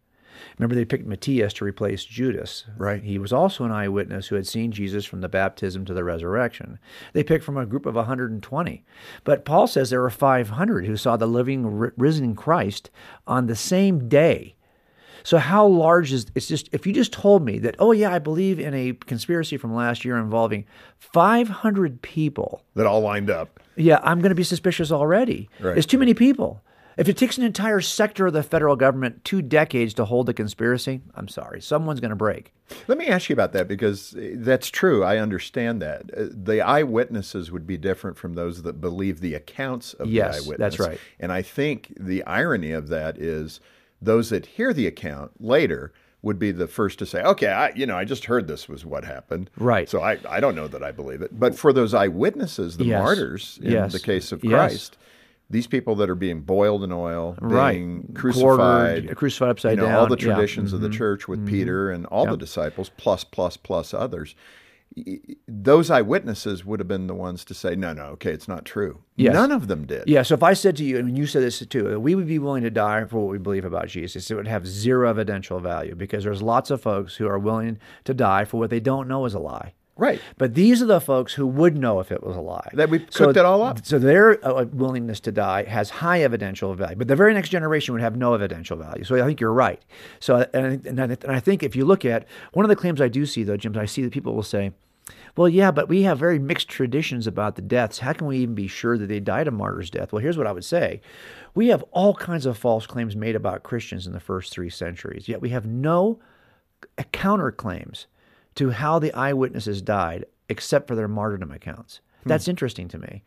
Remember, 0.58 0.74
they 0.74 0.84
picked 0.84 1.06
Matthias 1.06 1.52
to 1.54 1.64
replace 1.64 2.04
Judas. 2.04 2.64
Right. 2.76 3.02
He 3.02 3.18
was 3.18 3.32
also 3.32 3.64
an 3.64 3.72
eyewitness 3.72 4.28
who 4.28 4.34
had 4.36 4.46
seen 4.46 4.72
Jesus 4.72 5.04
from 5.04 5.20
the 5.20 5.28
baptism 5.28 5.84
to 5.86 5.94
the 5.94 6.04
resurrection. 6.04 6.78
They 7.12 7.22
picked 7.24 7.44
from 7.44 7.56
a 7.56 7.66
group 7.66 7.86
of 7.86 7.94
120. 7.94 8.84
But 9.24 9.44
Paul 9.44 9.66
says 9.66 9.90
there 9.90 10.00
were 10.00 10.10
500 10.10 10.86
who 10.86 10.96
saw 10.96 11.16
the 11.16 11.26
living, 11.26 11.66
risen 11.96 12.34
Christ 12.34 12.90
on 13.26 13.46
the 13.46 13.56
same 13.56 14.08
day. 14.08 14.54
So 15.24 15.38
how 15.38 15.64
large 15.64 16.12
is 16.12 16.26
it's 16.34 16.48
just 16.48 16.68
if 16.72 16.84
you 16.84 16.92
just 16.92 17.12
told 17.12 17.44
me 17.44 17.60
that 17.60 17.76
oh 17.78 17.92
yeah 17.92 18.12
I 18.12 18.18
believe 18.18 18.58
in 18.58 18.74
a 18.74 18.92
conspiracy 18.92 19.56
from 19.56 19.72
last 19.72 20.04
year 20.04 20.18
involving 20.18 20.64
500 20.98 22.02
people 22.02 22.62
That 22.74 22.86
all 22.86 23.00
lined 23.02 23.30
up. 23.30 23.60
yeah 23.76 24.00
I'm 24.02 24.18
going 24.20 24.30
to 24.30 24.34
be 24.34 24.42
suspicious 24.42 24.90
already 24.90 25.48
Right. 25.60 25.78
it's 25.78 25.86
too 25.86 25.98
many 25.98 26.12
people 26.14 26.60
if 26.96 27.08
it 27.08 27.16
takes 27.16 27.38
an 27.38 27.44
entire 27.44 27.80
sector 27.80 28.26
of 28.26 28.32
the 28.32 28.42
federal 28.42 28.76
government 28.76 29.24
two 29.24 29.42
decades 29.42 29.94
to 29.94 30.04
hold 30.04 30.28
a 30.28 30.32
conspiracy 30.34 31.00
I'm 31.14 31.28
sorry 31.28 31.60
someone's 31.60 32.00
going 32.00 32.10
to 32.10 32.16
break 32.16 32.52
Let 32.88 32.98
me 32.98 33.08
ask 33.08 33.28
you 33.28 33.32
about 33.34 33.52
that 33.52 33.68
because 33.68 34.14
uh, 34.16 34.30
that's 34.36 34.68
true. 34.68 35.04
I 35.04 35.18
understand 35.18 35.82
that. 35.82 36.02
Uh, 36.16 36.24
The 36.32 36.60
eyewitnesses 36.62 37.50
would 37.50 37.66
be 37.66 37.76
different 37.76 38.16
from 38.16 38.34
those 38.34 38.62
that 38.62 38.80
believe 38.80 39.20
the 39.20 39.34
accounts 39.34 39.94
of 39.94 40.08
Yes, 40.08 40.38
the 40.38 40.44
eyewitness. 40.44 40.76
that's 40.76 40.88
right. 40.88 40.98
And 41.20 41.30
I 41.32 41.42
think 41.42 41.92
the 41.98 42.24
irony 42.24 42.72
of 42.72 42.88
that 42.88 43.18
is 43.18 43.60
those 44.00 44.30
that 44.30 44.46
hear 44.46 44.72
the 44.72 44.86
account 44.86 45.32
later 45.38 45.92
would 46.22 46.38
be 46.38 46.50
the 46.52 46.66
first 46.68 46.98
to 47.00 47.06
say, 47.06 47.20
"Okay, 47.22 47.48
I 47.48 47.70
you 47.74 47.84
know, 47.84 47.96
I 47.98 48.04
just 48.04 48.24
heard 48.26 48.46
this 48.46 48.68
was 48.68 48.86
what 48.86 49.04
happened." 49.04 49.50
Right. 49.58 49.88
So 49.88 50.00
I 50.00 50.18
I 50.28 50.40
don't 50.40 50.54
know 50.54 50.68
that 50.68 50.82
I 50.82 50.92
believe 50.92 51.20
it. 51.20 51.38
But 51.38 51.56
for 51.56 51.72
those 51.72 51.92
eyewitnesses, 51.94 52.76
the 52.76 52.84
Yes. 52.84 53.02
martyrs 53.02 53.58
in 53.62 53.72
Yes. 53.72 53.92
the 53.92 53.98
case 54.00 54.30
of 54.32 54.42
Yes. 54.44 54.92
These 55.52 55.66
people 55.68 55.94
that 55.96 56.08
are 56.10 56.14
being 56.16 56.40
boiled 56.40 56.82
in 56.82 56.90
oil, 56.92 57.36
Right. 57.40 57.74
being 57.74 58.02
Quartered, 58.14 58.16
crucified, 58.16 59.16
crucified 59.16 59.48
upside 59.50 59.76
you 59.78 59.84
know, 59.86 59.98
all 59.98 60.06
the 60.08 60.16
traditions 60.16 60.72
of 60.72 60.80
Mm-hmm. 60.80 60.90
the 60.90 60.96
church 60.96 61.28
with 61.28 61.46
Peter 61.46 61.90
and 61.90 62.06
all 62.06 62.26
the 62.26 62.36
disciples, 62.38 62.90
plus, 62.96 63.22
plus, 63.22 63.56
plus 63.58 63.92
others. 63.94 64.34
Those 65.48 65.90
eyewitnesses 65.90 66.64
would 66.64 66.80
have 66.80 66.88
been 66.88 67.06
the 67.06 67.14
ones 67.14 67.44
to 67.46 67.54
say, 67.54 67.74
no, 67.74 67.92
no, 67.92 68.04
okay, 68.16 68.30
it's 68.30 68.48
not 68.48 68.64
true. 68.64 69.02
Yes. 69.16 69.32
None 69.34 69.50
of 69.52 69.66
them 69.68 69.86
did. 69.86 70.04
Yeah, 70.06 70.22
so 70.22 70.34
if 70.34 70.42
I 70.42 70.52
said 70.54 70.76
to 70.76 70.84
you, 70.84 70.98
and 70.98 71.16
you 71.16 71.26
said 71.26 71.42
this 71.42 71.64
too, 71.66 71.98
we 72.00 72.14
would 72.14 72.26
be 72.26 72.38
willing 72.38 72.62
to 72.62 72.70
die 72.70 73.04
for 73.04 73.18
what 73.20 73.30
we 73.30 73.38
believe 73.38 73.64
about 73.64 73.88
Jesus, 73.88 74.30
it 74.30 74.34
would 74.34 74.46
have 74.48 74.66
zero 74.66 75.08
evidential 75.08 75.60
value 75.60 75.94
because 75.94 76.24
there's 76.24 76.42
lots 76.42 76.70
of 76.70 76.80
folks 76.82 77.16
who 77.16 77.26
are 77.26 77.38
willing 77.38 77.78
to 78.04 78.14
die 78.14 78.44
for 78.44 78.58
what 78.58 78.70
they 78.70 78.80
don't 78.80 79.08
know 79.08 79.24
is 79.24 79.34
a 79.34 79.38
lie. 79.38 79.74
Right. 80.02 80.20
But 80.36 80.54
these 80.54 80.82
are 80.82 80.86
the 80.86 81.00
folks 81.00 81.34
who 81.34 81.46
would 81.46 81.78
know 81.78 82.00
if 82.00 82.10
it 82.10 82.24
was 82.24 82.36
a 82.36 82.40
lie. 82.40 82.68
That 82.72 82.90
we 82.90 82.98
So- 83.10 83.26
cooked 83.26 83.36
it 83.36 83.44
all 83.44 83.62
up. 83.62 83.86
So 83.86 84.00
their 84.00 84.44
uh, 84.44 84.64
willingness 84.64 85.20
to 85.20 85.30
die 85.30 85.62
has 85.62 85.90
high 85.90 86.22
evidential 86.22 86.74
value, 86.74 86.96
but 86.96 87.06
the 87.06 87.14
very 87.14 87.32
next 87.34 87.50
generation 87.50 87.92
would 87.94 88.02
have 88.02 88.16
no 88.16 88.34
evidential 88.34 88.76
value. 88.76 89.04
So 89.04 89.14
I 89.14 89.24
think 89.24 89.38
you're 89.40 89.52
right. 89.52 89.80
So 90.18 90.44
and, 90.52 90.66
I- 90.66 90.88
and, 90.88 91.00
I, 91.00 91.04
and 91.04 91.30
I 91.30 91.38
think 91.38 91.62
if 91.62 91.76
you 91.76 91.84
look 91.84 92.04
at 92.04 92.26
one 92.52 92.64
of 92.64 92.68
the 92.68 92.74
claims 92.74 93.00
I 93.00 93.06
do 93.06 93.24
see 93.24 93.44
though, 93.44 93.56
Jim, 93.56 93.76
I 93.78 93.84
see 93.84 94.02
that 94.02 94.12
people 94.12 94.34
will 94.34 94.42
say, 94.42 94.72
"Well, 95.36 95.48
yeah, 95.48 95.70
but 95.70 95.88
we 95.88 96.02
have 96.02 96.18
very 96.18 96.40
mixed 96.40 96.68
traditions 96.68 97.28
about 97.28 97.54
the 97.54 97.62
deaths. 97.62 98.00
How 98.00 98.12
can 98.12 98.26
we 98.26 98.38
even 98.38 98.56
be 98.56 98.66
sure 98.66 98.98
that 98.98 99.06
they 99.06 99.20
died 99.20 99.46
a 99.46 99.52
martyr's 99.52 99.88
death?" 99.88 100.12
Well, 100.12 100.20
here's 100.20 100.36
what 100.36 100.48
I 100.48 100.52
would 100.52 100.64
say: 100.64 101.00
We 101.54 101.68
have 101.68 101.84
all 101.92 102.14
kinds 102.14 102.44
of 102.44 102.58
false 102.58 102.86
claims 102.88 103.14
made 103.14 103.36
about 103.36 103.62
Christians 103.62 104.08
in 104.08 104.12
the 104.14 104.20
first 104.20 104.52
three 104.52 104.68
centuries, 104.70 105.28
yet 105.28 105.40
we 105.40 105.50
have 105.50 105.64
no 105.64 106.18
counterclaims 107.12 108.06
to 108.56 108.70
how 108.70 108.98
the 108.98 109.12
eyewitnesses 109.12 109.82
died 109.82 110.24
except 110.48 110.86
for 110.86 110.94
their 110.94 111.08
martyrdom 111.08 111.50
accounts. 111.50 112.00
That's 112.24 112.48
interesting 112.48 112.88
to 112.88 112.98
me. 112.98 113.22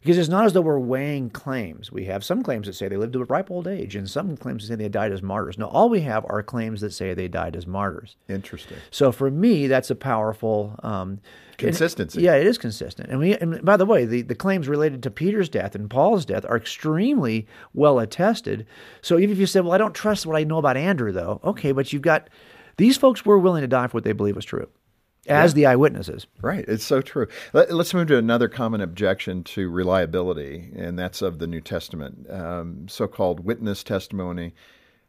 Because 0.00 0.16
it's 0.16 0.30
not 0.30 0.46
as 0.46 0.54
though 0.54 0.62
we're 0.62 0.78
weighing 0.78 1.28
claims. 1.28 1.92
We 1.92 2.06
have 2.06 2.24
some 2.24 2.42
claims 2.42 2.66
that 2.66 2.72
say 2.72 2.88
they 2.88 2.96
lived 2.96 3.12
to 3.12 3.20
a 3.20 3.24
ripe 3.26 3.50
old 3.50 3.66
age, 3.68 3.96
and 3.96 4.08
some 4.08 4.34
claims 4.34 4.62
that 4.62 4.68
say 4.68 4.76
they 4.76 4.88
died 4.88 5.12
as 5.12 5.20
martyrs. 5.20 5.58
No, 5.58 5.66
all 5.66 5.90
we 5.90 6.00
have 6.00 6.24
are 6.30 6.42
claims 6.42 6.80
that 6.80 6.94
say 6.94 7.12
they 7.12 7.28
died 7.28 7.54
as 7.54 7.66
martyrs. 7.66 8.16
Interesting. 8.26 8.78
So 8.90 9.12
for 9.12 9.30
me, 9.30 9.66
that's 9.66 9.90
a 9.90 9.94
powerful 9.94 10.74
um, 10.82 11.20
Consistency. 11.58 12.22
yeah, 12.22 12.36
it 12.36 12.46
is 12.46 12.56
consistent. 12.56 13.10
And 13.10 13.18
we, 13.18 13.36
and 13.36 13.62
by 13.62 13.76
the 13.76 13.84
way, 13.84 14.06
the, 14.06 14.22
the 14.22 14.34
claims 14.34 14.68
related 14.68 15.02
to 15.02 15.10
Peter's 15.10 15.50
death 15.50 15.74
and 15.74 15.90
Paul's 15.90 16.24
death 16.24 16.46
are 16.48 16.56
extremely 16.56 17.46
well 17.74 17.98
attested. 17.98 18.66
So 19.02 19.18
even 19.18 19.32
if 19.32 19.38
you 19.38 19.44
said, 19.44 19.64
"Well, 19.64 19.74
I 19.74 19.78
don't 19.78 19.94
trust 19.94 20.24
what 20.24 20.36
I 20.36 20.44
know 20.44 20.56
about 20.56 20.78
Andrew," 20.78 21.12
though, 21.12 21.40
okay, 21.44 21.72
but 21.72 21.92
you've 21.92 22.00
got 22.00 22.30
these 22.80 22.96
folks 22.96 23.24
were 23.24 23.38
willing 23.38 23.60
to 23.60 23.68
die 23.68 23.86
for 23.86 23.98
what 23.98 24.04
they 24.04 24.12
believe 24.12 24.34
was 24.36 24.44
true, 24.44 24.68
as 25.28 25.54
the 25.54 25.66
eyewitnesses. 25.66 26.26
Right. 26.40 26.64
It's 26.66 26.82
so 26.84 27.00
true. 27.02 27.26
Let, 27.52 27.70
us 27.70 27.92
move 27.94 28.08
to 28.08 28.16
another 28.16 28.48
common 28.48 28.80
objection 28.80 29.44
to 29.44 29.68
reliability, 29.70 30.72
and 30.74 30.98
that's 30.98 31.20
of 31.22 31.38
the 31.38 31.46
New 31.46 31.60
Testament. 31.60 32.26
Um, 32.30 32.88
so 32.88 33.06
called 33.06 33.44
witness 33.44 33.84
testimony 33.84 34.54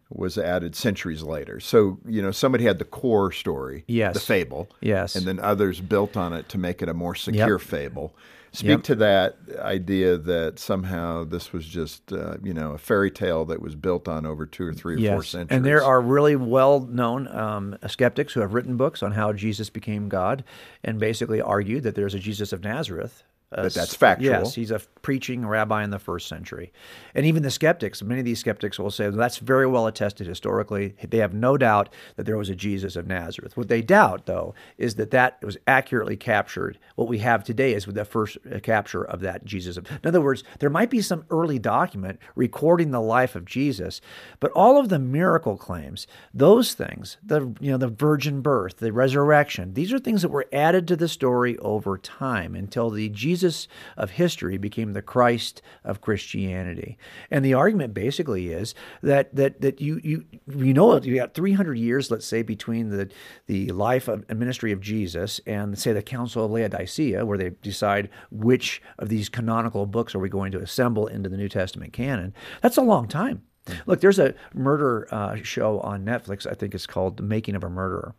was 0.10 0.38
added 0.38 0.76
centuries 0.76 1.24
later. 1.24 1.62
So, 1.62 1.98
you 2.06 2.22
know, 2.22 2.32
somebody 2.32 2.66
had 2.66 2.80
the 2.80 2.86
core 2.86 3.32
story, 3.32 3.86
Yes. 3.88 4.14
the 4.14 4.20
fable, 4.20 4.70
Yes. 4.82 5.16
and 5.16 5.26
then 5.26 5.40
others 5.40 5.80
built 5.80 6.18
on 6.18 6.34
it 6.34 6.50
to 6.50 6.58
make 6.58 6.82
it 6.82 6.90
a 6.90 6.94
more 6.94 7.16
secure 7.16 7.58
Yep. 7.58 7.62
fable. 7.62 8.14
Speak 8.54 8.70
Yep. 8.70 8.84
to 8.84 8.96
that 8.96 9.38
idea 9.60 10.18
that 10.18 10.60
somehow 10.60 11.24
this 11.24 11.54
was 11.54 11.66
just, 11.66 12.12
uh, 12.12 12.36
you 12.44 12.54
know, 12.54 12.74
a 12.74 12.78
fairy 12.78 13.10
tale 13.10 13.46
that 13.46 13.62
was 13.62 13.76
built 13.76 14.10
on 14.10 14.26
over 14.26 14.46
two 14.46 14.66
or 14.66 14.74
three 14.74 14.96
or 15.08 15.14
four 15.14 15.24
centuries. 15.24 15.56
And 15.56 15.66
there 15.66 15.82
are 15.82 16.02
really 16.02 16.36
well 16.36 16.82
known 16.82 17.30
um, 17.30 17.78
skeptics 17.88 18.34
who 18.34 18.42
have 18.42 18.54
written 18.54 18.76
books 18.76 19.02
on 19.02 19.14
how 19.14 19.32
Jesus 19.32 19.70
became 19.70 20.10
God 20.10 20.44
and 20.84 21.00
basically 21.00 21.40
argued 21.40 21.84
that 21.84 21.96
there's 21.96 22.14
a 22.14 22.20
Jesus 22.20 22.52
of 22.52 22.62
Nazareth 22.62 23.24
That 23.52 23.74
that's 23.74 23.94
factual. 23.94 24.32
Yes, 24.32 24.56
he's 24.56 24.72
a 24.72 24.80
preaching 25.02 25.46
rabbi 25.46 25.84
in 25.84 25.90
the 25.90 26.00
first 26.00 26.28
century. 26.30 26.72
And 27.14 27.26
even 27.26 27.44
the 27.44 27.52
skeptics, 27.52 28.02
many 28.02 28.22
of 28.22 28.26
these 28.26 28.40
skeptics 28.40 28.80
will 28.80 28.92
say 28.92 29.10
that's 29.10 29.40
very 29.40 29.68
well 29.68 29.88
attested 29.88 30.26
historically. 30.26 30.96
They 31.06 31.18
have 31.18 31.34
no 31.34 31.58
doubt 31.58 31.90
that 32.16 32.26
there 32.26 32.38
was 32.38 32.50
a 32.50 32.56
Jesus 32.56 32.96
of 32.96 33.08
Nazareth. 33.08 33.58
What 33.58 33.68
they 33.68 33.82
doubt, 33.82 34.26
though, 34.26 34.54
is 34.78 34.96
that 34.96 35.12
that 35.12 35.44
was 35.44 35.58
accurately 35.68 36.16
captured. 36.16 36.80
What 36.96 37.10
we 37.10 37.18
have 37.20 37.44
today 37.44 37.74
is 37.74 37.86
with 37.86 37.96
the 37.96 38.06
first 38.06 38.38
uh, 38.50 38.60
capture 38.60 39.04
of 39.04 39.20
that 39.20 39.44
Jesus. 39.44 39.76
Of, 39.76 39.92
in 39.92 40.08
other 40.08 40.22
words, 40.22 40.46
there 40.60 40.70
might 40.70 40.90
be 40.90 41.02
some 41.02 41.26
early 41.30 41.60
document 41.60 42.20
recording 42.36 42.92
the 42.92 43.02
life 43.02 43.36
of 43.36 43.44
Jesus, 43.44 44.00
but 44.40 44.52
all 44.52 44.80
of 44.80 44.88
the 44.88 45.00
miracle 45.00 45.58
claims, 45.58 46.08
those 46.34 46.74
things, 46.74 47.18
the 47.22 47.54
you 47.60 47.72
know 47.72 47.78
the 47.78 47.90
virgin 47.90 48.40
birth, 48.40 48.78
the 48.78 48.94
resurrection, 48.94 49.74
these 49.74 49.92
are 49.92 50.00
things 50.00 50.22
that 50.22 50.30
were 50.30 50.48
added 50.54 50.88
to 50.88 50.96
the 50.96 51.10
story 51.10 51.58
over 51.58 51.98
time 51.98 52.56
until 52.56 52.90
the 52.90 53.10
Jesus 53.10 53.41
of 53.44 54.12
history 54.12 54.58
became 54.58 54.94
the 54.94 55.02
Christ 55.02 55.62
of 55.84 56.02
Christianity. 56.02 56.98
And 57.30 57.44
the 57.44 57.54
argument 57.54 57.94
basically 57.94 58.50
is 58.50 58.74
that 59.02 59.36
that 59.36 59.62
that 59.62 59.82
you 59.82 60.00
you 60.04 60.26
you 60.48 60.74
know 60.74 61.00
you 61.02 61.16
got 61.16 61.34
300 61.34 61.78
years, 61.78 62.12
let's 62.12 62.26
say, 62.26 62.42
between 62.42 62.90
the 62.90 63.10
the 63.48 63.72
life 63.72 64.08
of, 64.08 64.26
and 64.30 64.40
ministry 64.40 64.72
of 64.72 64.82
Jesus 64.82 65.40
and 65.46 65.78
say 65.78 65.94
the 65.94 66.02
Council 66.02 66.46
of 66.46 66.52
Laodicea, 66.52 67.26
where 67.26 67.38
they 67.38 67.50
decide 67.62 68.10
which 68.30 68.82
of 69.00 69.10
these 69.10 69.30
canonical 69.30 69.86
books 69.86 70.16
are 70.16 70.20
we 70.20 70.30
going 70.30 70.52
to 70.52 70.60
assemble 70.60 71.08
into 71.08 71.30
the 71.30 71.38
New 71.38 71.50
Testament 71.50 71.94
canon. 71.94 72.34
That's 72.62 72.78
a 72.78 72.82
long 72.82 73.08
time. 73.08 73.44
Look, 73.86 74.02
there's 74.02 74.20
a 74.20 74.34
murder 74.54 75.08
uh, 75.12 75.36
show 75.44 75.80
on 75.82 76.04
Netflix. 76.04 76.48
I 76.50 76.56
think 76.56 76.74
it's 76.74 76.88
called 76.88 77.18
"The 77.18 77.24
Making 77.24 77.56
of 77.56 77.64
a 77.64 77.70
Murderer," 77.70 78.16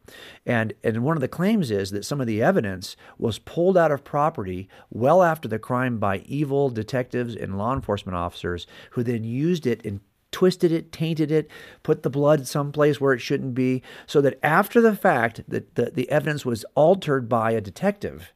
and 0.46 0.72
and 0.84 1.02
one 1.02 1.16
of 1.16 1.20
the 1.20 1.28
claims 1.28 1.70
is 1.70 1.90
that 1.90 2.04
some 2.04 2.20
of 2.20 2.28
the 2.28 2.42
evidence 2.42 2.96
was 3.18 3.40
pulled 3.40 3.76
out 3.76 3.90
of 3.90 4.04
property 4.04 4.68
well 4.90 5.22
after 5.22 5.48
the 5.48 5.58
crime 5.58 5.98
by 5.98 6.18
evil 6.18 6.70
detectives 6.70 7.34
and 7.34 7.58
law 7.58 7.74
enforcement 7.74 8.16
officers, 8.16 8.66
who 8.90 9.02
then 9.02 9.24
used 9.24 9.66
it 9.66 9.84
and 9.84 10.00
twisted 10.30 10.72
it, 10.72 10.92
tainted 10.92 11.30
it, 11.30 11.50
put 11.82 12.02
the 12.02 12.10
blood 12.10 12.46
someplace 12.46 13.00
where 13.00 13.12
it 13.12 13.20
shouldn't 13.20 13.54
be, 13.54 13.82
so 14.06 14.20
that 14.20 14.38
after 14.42 14.80
the 14.80 14.96
fact, 14.96 15.42
that 15.46 15.74
the, 15.74 15.90
the 15.90 16.10
evidence 16.10 16.44
was 16.44 16.64
altered 16.74 17.28
by 17.28 17.50
a 17.50 17.60
detective. 17.60 18.32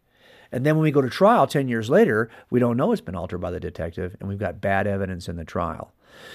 And 0.52 0.64
then 0.64 0.76
when 0.76 0.84
we 0.84 0.90
go 0.92 1.00
to 1.00 1.10
trial 1.10 1.46
10 1.46 1.68
years 1.68 1.90
later, 1.90 2.30
we 2.50 2.60
don't 2.60 2.76
know 2.76 2.92
it's 2.92 3.00
been 3.00 3.16
altered 3.16 3.40
by 3.40 3.50
the 3.50 3.58
detective, 3.58 4.16
and 4.20 4.28
we've 4.28 4.38
got 4.38 4.60
bad 4.60 4.86
evidence 4.86 5.28
in 5.28 5.36
the 5.36 5.44
trial. 5.44 5.92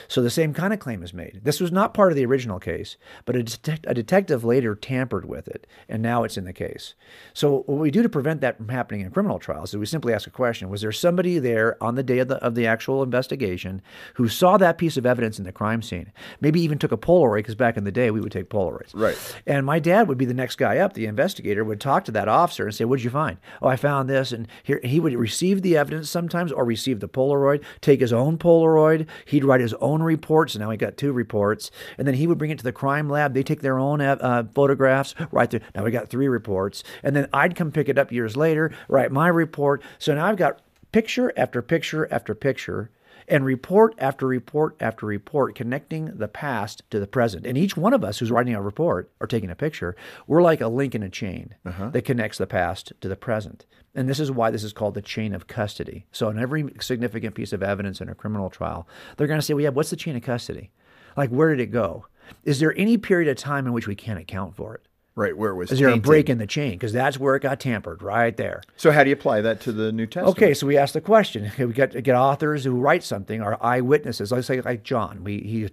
So 0.08 0.22
the 0.22 0.30
same 0.30 0.54
kind 0.54 0.74
of 0.74 0.80
claim 0.80 1.04
is 1.04 1.14
made. 1.14 1.42
This 1.44 1.60
was 1.60 1.72
not 1.72 1.94
part 1.94 2.12
of 2.12 2.16
the 2.16 2.26
original 2.26 2.60
case, 2.60 2.98
but 3.26 3.36
a, 3.36 3.80
a 3.86 3.94
detective 3.94 4.44
later 4.44 4.76
tampered 4.76 5.26
with 5.26 5.48
it, 5.48 5.68
and 5.88 6.02
now 6.02 6.24
it's 6.24 6.38
in 6.38 6.46
the 6.46 6.54
case. 6.54 6.96
So 7.34 7.64
what 7.68 7.80
we 7.80 7.92
do 7.92 8.04
to 8.04 8.10
prevent 8.10 8.42
that 8.42 8.58
from 8.58 8.70
happening 8.70 9.02
in 9.02 9.12
criminal 9.12 9.40
trials 9.40 9.74
is 9.74 9.78
we 9.78 9.86
simply 9.86 10.14
ask 10.14 10.28
a 10.28 10.32
question: 10.32 10.70
Was 10.70 10.82
there 10.82 10.92
somebody 10.92 11.40
there 11.40 11.82
on 11.82 11.96
the 11.96 12.04
day 12.04 12.20
of 12.20 12.28
the 12.28 12.38
of 12.38 12.56
the 12.56 12.68
actual 12.68 13.04
investigation 13.04 13.82
who 14.16 14.28
saw 14.28 14.58
that 14.58 14.78
piece 14.78 14.98
of 14.98 15.06
evidence 15.06 15.40
in 15.40 15.46
the 15.46 15.52
crime 15.52 15.82
scene? 15.82 16.12
Maybe 16.40 16.62
even 16.62 16.78
took 16.78 16.92
a 16.92 16.98
Polaroid, 16.98 17.40
because 17.40 17.56
back 17.56 17.78
in 17.78 17.84
the 17.84 17.92
day 17.92 18.12
we 18.12 18.22
would 18.22 18.32
take 18.32 18.50
Polaroids. 18.50 18.92
Right. 18.94 19.18
And 19.46 19.66
my 19.66 19.80
dad 19.80 20.08
would 20.08 20.18
be 20.18 20.26
the 20.26 20.34
next 20.34 20.58
guy 20.58 20.78
up. 20.78 20.94
The 20.94 21.06
investigator 21.06 21.64
would 21.64 21.80
talk 21.80 22.06
to 22.06 22.12
that 22.12 22.28
officer 22.28 22.66
and 22.66 22.76
say, 22.76 22.86
"What'd 22.86 23.04
you 23.04 23.10
find?" 23.10 23.38
"Oh, 23.62 23.68
I 23.68 23.76
found 23.76 24.10
this." 24.10 24.32
And 24.32 24.48
here 24.64 24.80
he 24.84 25.00
would 25.00 25.14
receive 25.14 25.62
the 25.62 25.78
evidence 25.78 26.10
sometimes, 26.10 26.52
or 26.52 26.66
receive 26.66 27.00
the 27.00 27.08
Polaroid, 27.10 27.64
take 27.82 28.00
his 28.02 28.14
own 28.14 28.38
Polaroid. 28.38 29.08
He'd 29.26 29.44
write 29.44 29.62
his 29.62 29.71
own 29.76 30.04
reports. 30.04 30.56
Now 30.56 30.70
he 30.70 30.78
got 30.78 30.98
two 30.98 31.12
reports, 31.12 31.72
and 31.98 32.08
then 32.08 32.16
he 32.16 32.28
would 32.28 32.38
bring 32.38 32.52
it 32.52 32.58
to 32.58 32.64
the 32.64 32.72
crime 32.72 33.10
lab. 33.10 33.34
They 33.34 33.44
take 33.44 33.62
their 33.62 33.80
own 33.80 34.02
uh, 34.02 34.44
photographs, 34.54 35.16
Right 35.32 35.50
there. 35.50 35.62
Now 35.76 35.84
we 35.84 35.92
got 35.92 36.10
three 36.10 36.28
reports, 36.28 36.84
and 37.04 37.16
then 37.16 37.28
I'd 37.34 37.56
come 37.56 37.72
pick 37.72 37.90
it 37.90 37.98
up 37.98 38.12
years 38.12 38.36
later, 38.36 38.72
write 38.88 39.12
my 39.12 39.28
report. 39.28 39.82
So 40.00 40.14
now 40.14 40.26
I've 40.26 40.38
got 40.38 40.62
picture 40.92 41.32
after 41.38 41.62
picture 41.62 42.08
after 42.12 42.36
picture 42.36 42.90
and 43.32 43.46
report 43.46 43.96
after 43.98 44.28
report 44.28 44.76
after 44.82 45.06
report 45.06 45.56
connecting 45.56 46.18
the 46.18 46.28
past 46.28 46.84
to 46.92 47.00
the 47.00 47.08
present. 47.08 47.48
And 47.48 47.58
each 47.58 47.78
one 47.78 47.94
of 47.94 48.04
us 48.04 48.20
who's 48.20 48.30
writing 48.30 48.54
a 48.54 48.62
report 48.62 49.10
or 49.22 49.26
taking 49.26 49.50
a 49.50 49.56
picture, 49.56 49.96
we're 50.28 50.42
like 50.42 50.60
a 50.60 50.68
link 50.68 50.94
in 50.94 51.02
a 51.02 51.10
chain 51.10 51.56
uh-huh. 51.66 51.92
that 51.92 52.04
connects 52.04 52.38
the 52.38 52.46
past 52.46 52.92
to 53.00 53.08
the 53.08 53.16
present. 53.16 53.66
And 53.96 54.10
this 54.10 54.20
is 54.20 54.30
why 54.30 54.52
this 54.52 54.66
is 54.66 54.74
called 54.74 54.96
the 54.96 55.02
chain 55.02 55.34
of 55.34 55.48
custody. 55.48 56.06
So, 56.12 56.30
in 56.30 56.38
every 56.38 56.74
significant 56.82 57.34
piece 57.34 57.54
of 57.54 57.64
evidence 57.64 58.02
in 58.02 58.10
a 58.10 58.16
criminal 58.16 58.50
trial, 58.50 58.88
they're 59.16 59.28
going 59.28 59.40
to 59.40 59.46
say, 59.46 59.54
well, 59.54 59.64
yeah, 59.64 59.70
what's 59.70 59.90
the 59.90 59.96
chain 59.96 60.18
of 60.18 60.24
custody? 60.24 60.72
Like, 61.16 61.30
where 61.30 61.50
did 61.50 61.62
it 61.62 61.72
go? 61.72 62.06
Is 62.44 62.60
there 62.60 62.78
any 62.78 62.98
period 62.98 63.30
of 63.30 63.38
time 63.38 63.66
in 63.66 63.74
which 63.74 63.88
we 63.88 63.96
can't 63.96 64.20
account 64.20 64.56
for 64.56 64.76
it? 64.76 64.82
Right, 65.14 65.36
where 65.36 65.52
it 65.52 65.56
was 65.56 65.74
Is 65.74 65.80
there 65.80 65.90
a 65.90 65.92
tainted. 65.92 66.06
break 66.06 66.30
in 66.30 66.38
the 66.38 66.48
chain? 66.48 66.72
Because 66.72 66.94
that's 66.94 67.20
where 67.20 67.36
it 67.36 67.42
got 67.42 67.60
tampered, 67.60 68.02
right 68.02 68.36
there. 68.38 68.62
So 68.78 68.92
how 68.92 69.04
do 69.04 69.10
you 69.10 69.14
apply 69.14 69.42
that 69.42 69.60
to 69.62 69.74
the 69.74 69.92
New 69.92 70.06
Testament? 70.06 70.38
Okay, 70.38 70.54
so 70.54 70.66
we 70.66 70.78
ask 70.78 70.94
the 70.94 71.02
question. 71.02 71.48
Okay, 71.48 71.66
we 71.66 71.74
get 71.74 72.02
get 72.02 72.16
authors 72.16 72.64
who 72.64 72.80
write 72.80 73.04
something, 73.04 73.42
or 73.42 73.62
eyewitnesses. 73.62 74.32
Let's 74.32 74.48
say 74.48 74.62
like 74.62 74.84
John. 74.84 75.26
We 75.26 75.40
he 75.40 75.68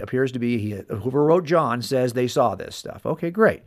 appears 0.00 0.30
to 0.32 0.38
be 0.38 0.58
he 0.58 0.70
whoever 0.88 1.24
wrote 1.24 1.44
John 1.44 1.82
says 1.82 2.12
they 2.12 2.28
saw 2.28 2.54
this 2.54 2.76
stuff. 2.76 3.04
Okay, 3.04 3.32
great. 3.32 3.62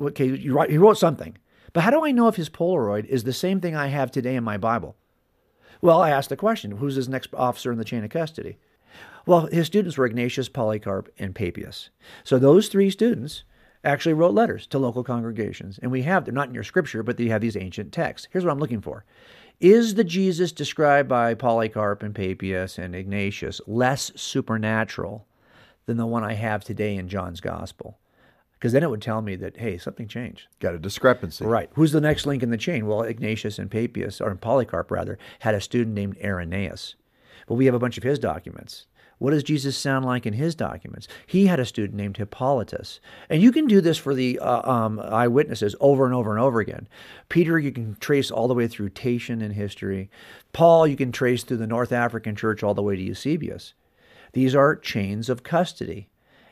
Okay, 0.00 0.26
you 0.26 0.52
write, 0.52 0.70
he 0.70 0.78
wrote 0.78 0.98
something, 0.98 1.38
but 1.72 1.82
how 1.84 1.90
do 1.90 2.04
I 2.04 2.10
know 2.10 2.26
if 2.26 2.34
his 2.34 2.50
Polaroid 2.50 3.04
is 3.04 3.22
the 3.22 3.32
same 3.32 3.60
thing 3.60 3.76
I 3.76 3.86
have 3.86 4.10
today 4.10 4.34
in 4.34 4.42
my 4.42 4.56
Bible? 4.56 4.96
Well, 5.80 6.00
I 6.00 6.10
asked 6.10 6.28
the 6.28 6.36
question: 6.36 6.72
Who's 6.72 6.96
his 6.96 7.08
next 7.08 7.32
officer 7.34 7.70
in 7.70 7.78
the 7.78 7.84
chain 7.84 8.02
of 8.02 8.10
custody? 8.10 8.58
Well, 9.26 9.46
his 9.46 9.68
students 9.68 9.96
were 9.96 10.06
Ignatius, 10.06 10.48
Polycarp, 10.48 11.08
and 11.20 11.36
Papias. 11.36 11.90
So 12.24 12.40
those 12.40 12.66
three 12.66 12.90
students 12.90 13.44
actually 13.84 14.14
wrote 14.14 14.34
letters 14.34 14.66
to 14.68 14.78
local 14.78 15.04
congregations. 15.04 15.78
And 15.82 15.90
we 15.90 16.02
have, 16.02 16.24
they're 16.24 16.34
not 16.34 16.48
in 16.48 16.54
your 16.54 16.64
scripture, 16.64 17.02
but 17.02 17.16
they 17.16 17.26
have 17.26 17.40
these 17.40 17.56
ancient 17.56 17.92
texts. 17.92 18.28
Here's 18.30 18.44
what 18.44 18.52
I'm 18.52 18.58
looking 18.58 18.80
for. 18.80 19.04
Is 19.60 19.94
the 19.94 20.04
Jesus 20.04 20.50
described 20.52 21.08
by 21.08 21.34
Polycarp 21.34 22.02
and 22.02 22.14
Papias 22.14 22.78
and 22.78 22.94
Ignatius 22.96 23.60
less 23.66 24.10
supernatural 24.16 25.26
than 25.86 25.96
the 25.96 26.06
one 26.06 26.24
I 26.24 26.34
have 26.34 26.64
today 26.64 26.96
in 26.96 27.08
John's 27.08 27.40
gospel? 27.40 27.98
Because 28.54 28.72
then 28.72 28.84
it 28.84 28.90
would 28.90 29.02
tell 29.02 29.22
me 29.22 29.34
that, 29.36 29.56
hey, 29.56 29.76
something 29.76 30.06
changed. 30.06 30.46
Got 30.60 30.74
a 30.74 30.78
discrepancy. 30.78 31.44
Right. 31.44 31.68
Who's 31.74 31.90
the 31.90 32.00
next 32.00 32.26
link 32.26 32.44
in 32.44 32.50
the 32.50 32.56
chain? 32.56 32.86
Well, 32.86 33.02
Ignatius 33.02 33.58
and 33.58 33.68
Papias, 33.70 34.20
or 34.20 34.32
Polycarp 34.36 34.90
rather, 34.90 35.18
had 35.40 35.56
a 35.56 35.60
student 35.60 35.96
named 35.96 36.16
Irenaeus. 36.22 36.94
But 37.48 37.54
we 37.54 37.66
have 37.66 37.74
a 37.74 37.80
bunch 37.80 37.98
of 37.98 38.04
his 38.04 38.20
documents. 38.20 38.86
What 39.18 39.30
does 39.30 39.42
Jesus 39.42 39.76
sound 39.76 40.04
like 40.04 40.26
in 40.26 40.32
his 40.32 40.54
documents? 40.54 41.06
He 41.26 41.46
had 41.46 41.60
a 41.60 41.66
student 41.66 41.94
named 41.94 42.16
Hippolytus. 42.16 43.00
And 43.28 43.40
you 43.40 43.52
can 43.52 43.66
do 43.66 43.80
this 43.80 43.98
for 43.98 44.14
the 44.14 44.38
uh, 44.38 44.68
um, 44.68 44.98
eyewitnesses 45.00 45.76
over 45.80 46.04
and 46.04 46.14
over 46.14 46.32
and 46.32 46.40
over 46.40 46.60
again. 46.60 46.88
Peter, 47.28 47.58
you 47.58 47.70
can 47.70 47.96
trace 48.00 48.30
all 48.30 48.48
the 48.48 48.54
way 48.54 48.66
through 48.66 48.90
Tatian 48.90 49.40
in 49.40 49.52
history. 49.52 50.10
Paul, 50.52 50.86
you 50.86 50.96
can 50.96 51.12
trace 51.12 51.44
through 51.44 51.58
the 51.58 51.66
North 51.66 51.92
African 51.92 52.34
church 52.34 52.62
all 52.62 52.74
the 52.74 52.82
way 52.82 52.96
to 52.96 53.02
Eusebius. 53.02 53.74
These 54.32 54.54
are 54.54 54.74
chains 54.74 55.28
of 55.28 55.42
custody. 55.42 56.08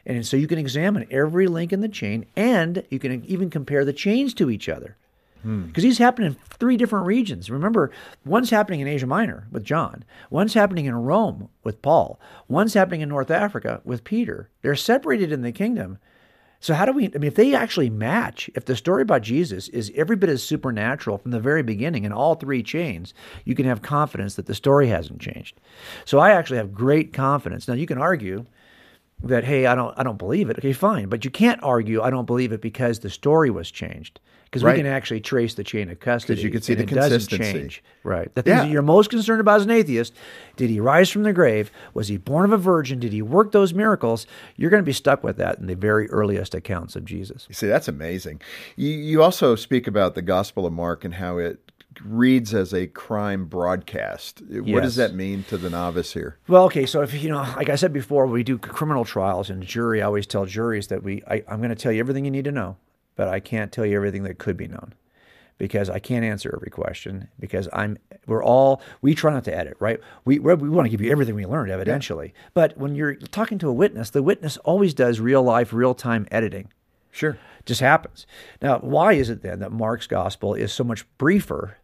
And 0.06 0.26
so 0.26 0.36
you 0.36 0.46
can 0.46 0.58
examine 0.58 1.06
every 1.10 1.46
link 1.46 1.72
in 1.72 1.80
the 1.80 1.88
chain 1.88 2.26
and 2.36 2.84
you 2.90 2.98
can 2.98 3.24
even 3.24 3.50
compare 3.50 3.84
the 3.84 3.92
chains 3.92 4.32
to 4.34 4.50
each 4.50 4.68
other. 4.68 4.96
Hmm. 5.42 5.66
Because 5.66 5.82
these 5.82 5.98
happen 5.98 6.24
in 6.24 6.34
three 6.34 6.76
different 6.76 7.06
regions. 7.06 7.50
Remember, 7.50 7.90
one's 8.24 8.50
happening 8.50 8.80
in 8.80 8.88
Asia 8.88 9.06
Minor 9.06 9.46
with 9.50 9.64
John, 9.64 10.04
one's 10.28 10.54
happening 10.54 10.86
in 10.86 10.94
Rome 10.94 11.48
with 11.64 11.80
Paul, 11.82 12.20
one's 12.48 12.74
happening 12.74 13.00
in 13.00 13.08
North 13.08 13.30
Africa 13.30 13.80
with 13.84 14.04
Peter. 14.04 14.50
They're 14.62 14.76
separated 14.76 15.32
in 15.32 15.42
the 15.42 15.52
kingdom. 15.52 15.98
So, 16.62 16.74
how 16.74 16.84
do 16.84 16.92
we, 16.92 17.06
I 17.06 17.18
mean, 17.18 17.24
if 17.24 17.36
they 17.36 17.54
actually 17.54 17.88
match, 17.88 18.50
if 18.54 18.66
the 18.66 18.76
story 18.76 19.00
about 19.00 19.22
Jesus 19.22 19.68
is 19.68 19.90
every 19.94 20.14
bit 20.14 20.28
as 20.28 20.42
supernatural 20.42 21.16
from 21.16 21.30
the 21.30 21.40
very 21.40 21.62
beginning 21.62 22.04
in 22.04 22.12
all 22.12 22.34
three 22.34 22.62
chains, 22.62 23.14
you 23.46 23.54
can 23.54 23.64
have 23.64 23.80
confidence 23.80 24.34
that 24.34 24.44
the 24.44 24.54
story 24.54 24.88
hasn't 24.88 25.22
changed. 25.22 25.58
So, 26.04 26.18
I 26.18 26.32
actually 26.32 26.58
have 26.58 26.74
great 26.74 27.14
confidence. 27.14 27.66
Now, 27.66 27.74
you 27.74 27.86
can 27.86 27.98
argue 27.98 28.44
that 29.22 29.44
hey 29.44 29.66
i 29.66 29.74
don't 29.74 29.92
i 29.98 30.02
don't 30.02 30.16
believe 30.16 30.48
it 30.48 30.56
okay 30.58 30.72
fine 30.72 31.06
but 31.06 31.24
you 31.24 31.30
can't 31.30 31.62
argue 31.62 32.00
i 32.00 32.08
don't 32.08 32.24
believe 32.24 32.52
it 32.52 32.60
because 32.62 33.00
the 33.00 33.10
story 33.10 33.50
was 33.50 33.70
changed 33.70 34.18
because 34.50 34.64
Right. 34.64 34.72
we 34.72 34.78
can 34.82 34.86
actually 34.86 35.20
trace 35.20 35.54
the 35.54 35.62
chain 35.62 35.88
of 35.90 36.00
custody 36.00 36.42
you 36.42 36.50
can 36.50 36.60
see 36.60 36.72
and 36.72 36.80
the 36.80 36.84
it 36.84 36.94
doesn't 36.94 37.10
consistency. 37.28 37.52
change 37.60 37.84
right 38.02 38.34
the 38.34 38.42
things 38.42 38.56
Yeah. 38.56 38.62
that 38.64 38.70
you're 38.70 38.82
most 38.82 39.08
concerned 39.10 39.40
about 39.40 39.56
as 39.60 39.64
an 39.64 39.70
atheist 39.70 40.12
did 40.56 40.70
he 40.70 40.80
rise 40.80 41.08
from 41.08 41.22
the 41.22 41.32
grave 41.32 41.70
was 41.94 42.08
he 42.08 42.16
born 42.16 42.44
of 42.46 42.52
a 42.52 42.56
virgin 42.58 42.98
did 42.98 43.12
he 43.12 43.22
work 43.22 43.52
those 43.52 43.72
miracles 43.72 44.26
you're 44.56 44.70
going 44.70 44.82
to 44.82 44.86
be 44.86 44.92
stuck 44.92 45.22
with 45.22 45.36
that 45.36 45.58
in 45.58 45.66
the 45.66 45.76
very 45.76 46.10
earliest 46.10 46.54
accounts 46.54 46.96
of 46.96 47.04
jesus 47.04 47.46
You 47.48 47.54
see, 47.54 47.68
that's 47.68 47.86
amazing. 47.88 48.40
You, 48.76 48.90
you 48.90 49.22
also 49.22 49.54
speak 49.54 49.86
about 49.86 50.14
the 50.14 50.22
Gospel 50.22 50.66
of 50.66 50.72
Mark 50.72 51.04
and 51.04 51.14
how 51.14 51.38
it 51.38 51.58
reads 52.04 52.54
as 52.54 52.72
a 52.72 52.86
crime 52.86 53.44
broadcast. 53.46 54.42
What 54.48 54.82
does 54.82 54.96
that 54.96 55.14
mean 55.14 55.44
to 55.48 55.56
the 55.56 55.68
novice 55.70 56.12
here? 56.14 56.38
Well, 56.48 56.64
okay, 56.64 56.86
so 56.86 57.02
if 57.02 57.20
you 57.22 57.28
know, 57.30 57.42
like 57.56 57.68
I 57.68 57.74
said 57.76 57.92
before, 57.92 58.26
we 58.26 58.42
do 58.42 58.58
criminal 58.58 59.04
trials 59.04 59.50
and 59.50 59.62
jury. 59.62 60.00
I 60.00 60.06
always 60.06 60.26
tell 60.26 60.46
juries 60.46 60.86
that 60.88 61.02
we, 61.02 61.22
I, 61.28 61.42
I'm 61.48 61.58
going 61.58 61.70
to 61.70 61.74
tell 61.74 61.92
you 61.92 62.00
everything 62.00 62.24
you 62.24 62.30
need 62.30 62.44
to 62.44 62.52
know, 62.52 62.76
but 63.20 63.28
I 63.28 63.38
can't 63.38 63.70
tell 63.70 63.84
you 63.84 63.96
everything 63.96 64.22
that 64.22 64.38
could 64.38 64.56
be 64.56 64.66
known, 64.66 64.94
because 65.58 65.90
I 65.90 65.98
can't 65.98 66.24
answer 66.24 66.50
every 66.56 66.70
question. 66.70 67.28
Because 67.38 67.68
I'm, 67.70 67.98
we're 68.26 68.42
all, 68.42 68.80
we 69.02 69.14
try 69.14 69.30
not 69.30 69.44
to 69.44 69.54
edit, 69.54 69.76
right? 69.78 70.00
We 70.24 70.38
we 70.38 70.54
want 70.70 70.86
to 70.86 70.90
give 70.90 71.02
you 71.02 71.12
everything 71.12 71.34
we 71.34 71.44
learned, 71.44 71.70
evidentially. 71.70 72.32
But 72.54 72.78
when 72.78 72.94
you're 72.94 73.16
talking 73.16 73.58
to 73.58 73.68
a 73.68 73.74
witness, 73.74 74.08
the 74.08 74.22
witness 74.22 74.56
always 74.64 74.94
does 74.94 75.20
real 75.20 75.42
life, 75.42 75.74
real 75.74 75.92
time 75.92 76.26
editing 76.30 76.72
Sure. 77.10 77.36
just 77.66 77.82
happens. 77.82 78.26
Now, 78.62 78.78
why 78.78 79.12
is 79.12 79.28
it 79.28 79.42
then 79.42 79.58
that 79.58 79.70
Mark's 79.70 80.06
gospel 80.06 80.54
is 80.54 80.72
so 80.72 80.82
much 80.82 81.04
briefer 81.18 81.76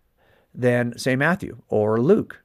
than, 0.54 0.96
say, 0.96 1.16
Matthew 1.16 1.58
or 1.68 2.00
Luke? 2.00 2.40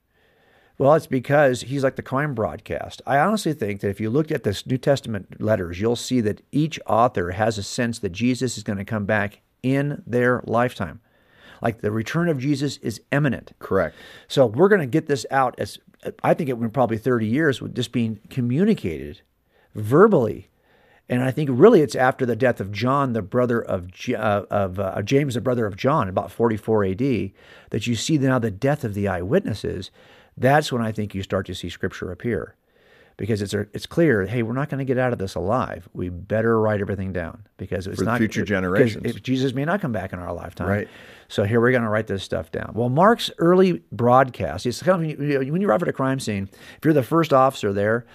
Well, 0.82 0.96
it's 0.96 1.06
because 1.06 1.62
he's 1.62 1.84
like 1.84 1.96
the 1.96 2.02
crime 2.02 2.34
broadcast. 2.34 3.04
I 3.06 3.20
honestly 3.20 3.54
think 3.54 3.82
that 3.82 3.92
if 3.92 4.00
you 4.00 4.10
look 4.10 4.32
at 4.32 4.42
the 4.42 4.60
New 4.66 4.80
Testament 4.80 5.40
letters, 5.40 5.80
you'll 5.80 5.96
see 5.96 6.22
that 6.22 6.42
each 6.52 6.80
author 6.88 7.30
has 7.30 7.60
a 7.60 7.64
sense 7.64 8.00
that 8.00 8.14
Jesus 8.14 8.58
is 8.58 8.64
going 8.64 8.80
to 8.80 8.84
come 8.84 9.06
back 9.06 9.42
in 9.62 10.02
their 10.08 10.42
lifetime. 10.48 11.00
Like 11.62 11.82
the 11.82 11.92
return 11.92 12.30
of 12.30 12.40
Jesus 12.40 12.78
is 12.78 13.00
imminent. 13.12 13.52
Correct. 13.60 13.96
So 14.28 14.48
we're 14.48 14.70
going 14.70 14.82
to 14.82 14.88
get 14.88 15.06
this 15.06 15.24
out 15.30 15.54
as 15.60 15.78
I 16.24 16.34
think 16.34 16.50
it 16.50 16.58
would 16.58 16.74
probably 16.74 16.98
30 16.98 17.28
years 17.28 17.62
with 17.62 17.76
just 17.76 17.92
being 17.92 18.20
communicated 18.32 19.22
verbally. 19.76 20.50
And 21.08 21.22
I 21.22 21.30
think 21.30 21.52
really 21.54 21.82
it's 21.82 21.94
after 21.94 22.26
the 22.26 22.36
death 22.36 22.60
of 22.60 22.72
John, 22.72 23.14
the 23.14 23.22
brother 23.22 23.62
of, 23.62 23.92
uh, 24.10 24.46
of 24.50 24.80
uh, 24.80 25.00
James, 25.04 25.36
the 25.36 25.42
brother 25.42 25.68
of 25.68 25.78
John, 25.78 26.10
about 26.10 26.32
44 26.32 26.86
AD, 26.86 27.32
that 27.70 27.86
you 27.86 27.96
see 27.96 28.18
now 28.18 28.40
the 28.40 28.50
death 28.50 28.84
of 28.84 28.96
the 28.96 29.08
eyewitnesses. 29.08 29.92
That's 30.38 30.72
when 30.72 30.82
I 30.82 30.92
think 30.92 31.14
you 31.14 31.24
start 31.24 31.46
to 31.48 31.56
see 31.56 31.70
scripture 31.70 32.12
appear. 32.12 32.56
Because 33.18 33.42
it's, 33.42 33.54
it's 33.54 33.86
clear, 33.86 34.26
hey, 34.26 34.42
we're 34.42 34.54
not 34.54 34.70
going 34.70 34.80
to 34.80 34.86
get 34.86 34.98
out 34.98 35.14
of 35.14 35.20
this 35.20 35.36
alive. 35.36 35.88
We 35.94 36.10
better 36.10 36.60
write 36.60 36.82
everything 36.82 37.14
down 37.14 37.46
because 37.58 37.86
it's 37.86 38.00
For 38.00 38.06
not 38.06 38.18
future 38.18 38.44
generations. 38.44 39.06
If 39.06 39.22
Jesus 39.22 39.54
may 39.54 39.64
not 39.64 39.80
come 39.80 39.92
back 39.92 40.12
in 40.12 40.18
our 40.18 40.34
lifetime, 40.34 40.68
Right. 40.68 40.88
So 41.28 41.44
here 41.44 41.62
we're 41.62 41.72
going 41.72 41.84
to 41.84 41.90
write 41.90 42.08
this 42.08 42.24
stuff 42.24 42.52
down. 42.52 42.72
Well, 42.74 42.90
Mark's 42.90 43.30
early 43.38 43.84
broadcast, 43.92 44.66
it's 44.66 44.82
kind 44.82 45.04
of, 45.04 45.22
you 45.22 45.40
know, 45.40 45.52
when 45.52 45.62
you 45.62 45.70
arrive 45.70 45.84
at 45.84 45.88
a 45.88 45.94
crime 45.94 46.20
scene, 46.20 46.50
if 46.52 46.80
you're 46.84 46.96
the 46.96 47.04
first 47.04 47.32
officer 47.32 47.72
there, 47.72 48.08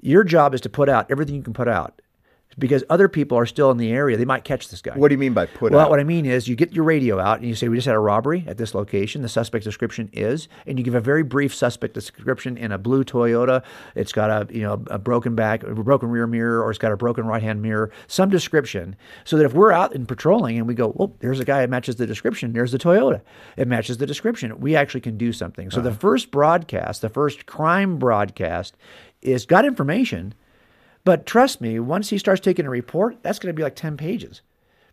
your 0.00 0.22
job 0.22 0.54
is 0.54 0.60
to 0.60 0.68
put 0.68 0.88
out 0.88 1.10
everything 1.10 1.34
you 1.34 1.42
can 1.42 1.54
put 1.54 1.68
out 1.68 2.01
because 2.58 2.84
other 2.90 3.08
people 3.08 3.38
are 3.38 3.46
still 3.46 3.70
in 3.70 3.78
the 3.78 3.90
area. 3.90 4.16
They 4.16 4.24
might 4.24 4.44
catch 4.44 4.68
this 4.68 4.82
guy. 4.82 4.94
What 4.94 5.08
do 5.08 5.14
you 5.14 5.18
mean 5.18 5.32
by 5.32 5.46
put 5.46 5.72
well, 5.72 5.80
out? 5.80 5.84
Well, 5.84 5.90
what 5.90 6.00
I 6.00 6.04
mean 6.04 6.26
is 6.26 6.48
you 6.48 6.56
get 6.56 6.72
your 6.72 6.84
radio 6.84 7.18
out 7.18 7.38
and 7.38 7.48
you 7.48 7.54
say, 7.54 7.68
We 7.68 7.76
just 7.76 7.86
had 7.86 7.94
a 7.94 8.00
robbery 8.00 8.44
at 8.46 8.58
this 8.58 8.74
location. 8.74 9.22
The 9.22 9.28
suspect 9.28 9.64
description 9.64 10.10
is, 10.12 10.48
and 10.66 10.78
you 10.78 10.84
give 10.84 10.94
a 10.94 11.00
very 11.00 11.22
brief 11.22 11.54
suspect 11.54 11.94
description 11.94 12.56
in 12.56 12.72
a 12.72 12.78
blue 12.78 13.04
Toyota. 13.04 13.62
It's 13.94 14.12
got 14.12 14.30
a 14.30 14.52
you 14.54 14.62
know 14.62 14.82
a 14.88 14.98
broken 14.98 15.34
back, 15.34 15.62
a 15.62 15.74
broken 15.74 16.10
rear 16.10 16.26
mirror, 16.26 16.62
or 16.62 16.70
it's 16.70 16.78
got 16.78 16.92
a 16.92 16.96
broken 16.96 17.26
right 17.26 17.42
hand 17.42 17.62
mirror, 17.62 17.90
some 18.06 18.30
description. 18.30 18.96
So 19.24 19.36
that 19.36 19.44
if 19.44 19.54
we're 19.54 19.72
out 19.72 19.94
and 19.94 20.06
patrolling 20.06 20.58
and 20.58 20.66
we 20.66 20.74
go, 20.74 20.92
Well, 20.94 21.14
there's 21.20 21.40
a 21.40 21.44
guy 21.44 21.60
that 21.60 21.70
matches 21.70 21.96
the 21.96 22.06
description, 22.06 22.52
there's 22.52 22.72
the 22.72 22.78
Toyota. 22.78 23.22
It 23.56 23.68
matches 23.68 23.98
the 23.98 24.06
description. 24.06 24.60
We 24.60 24.76
actually 24.76 25.00
can 25.00 25.16
do 25.16 25.32
something. 25.32 25.70
So 25.70 25.80
the 25.80 25.90
uh-huh. 25.90 25.98
first 25.98 26.30
broadcast, 26.30 27.02
the 27.02 27.08
first 27.08 27.46
crime 27.46 27.98
broadcast, 27.98 28.76
is 29.22 29.46
got 29.46 29.64
information. 29.64 30.34
But 31.04 31.26
trust 31.26 31.60
me, 31.60 31.80
once 31.80 32.10
he 32.10 32.18
starts 32.18 32.40
taking 32.40 32.66
a 32.66 32.70
report, 32.70 33.22
that's 33.22 33.38
going 33.38 33.52
to 33.52 33.56
be 33.56 33.62
like 33.62 33.74
10 33.74 33.96
pages. 33.96 34.42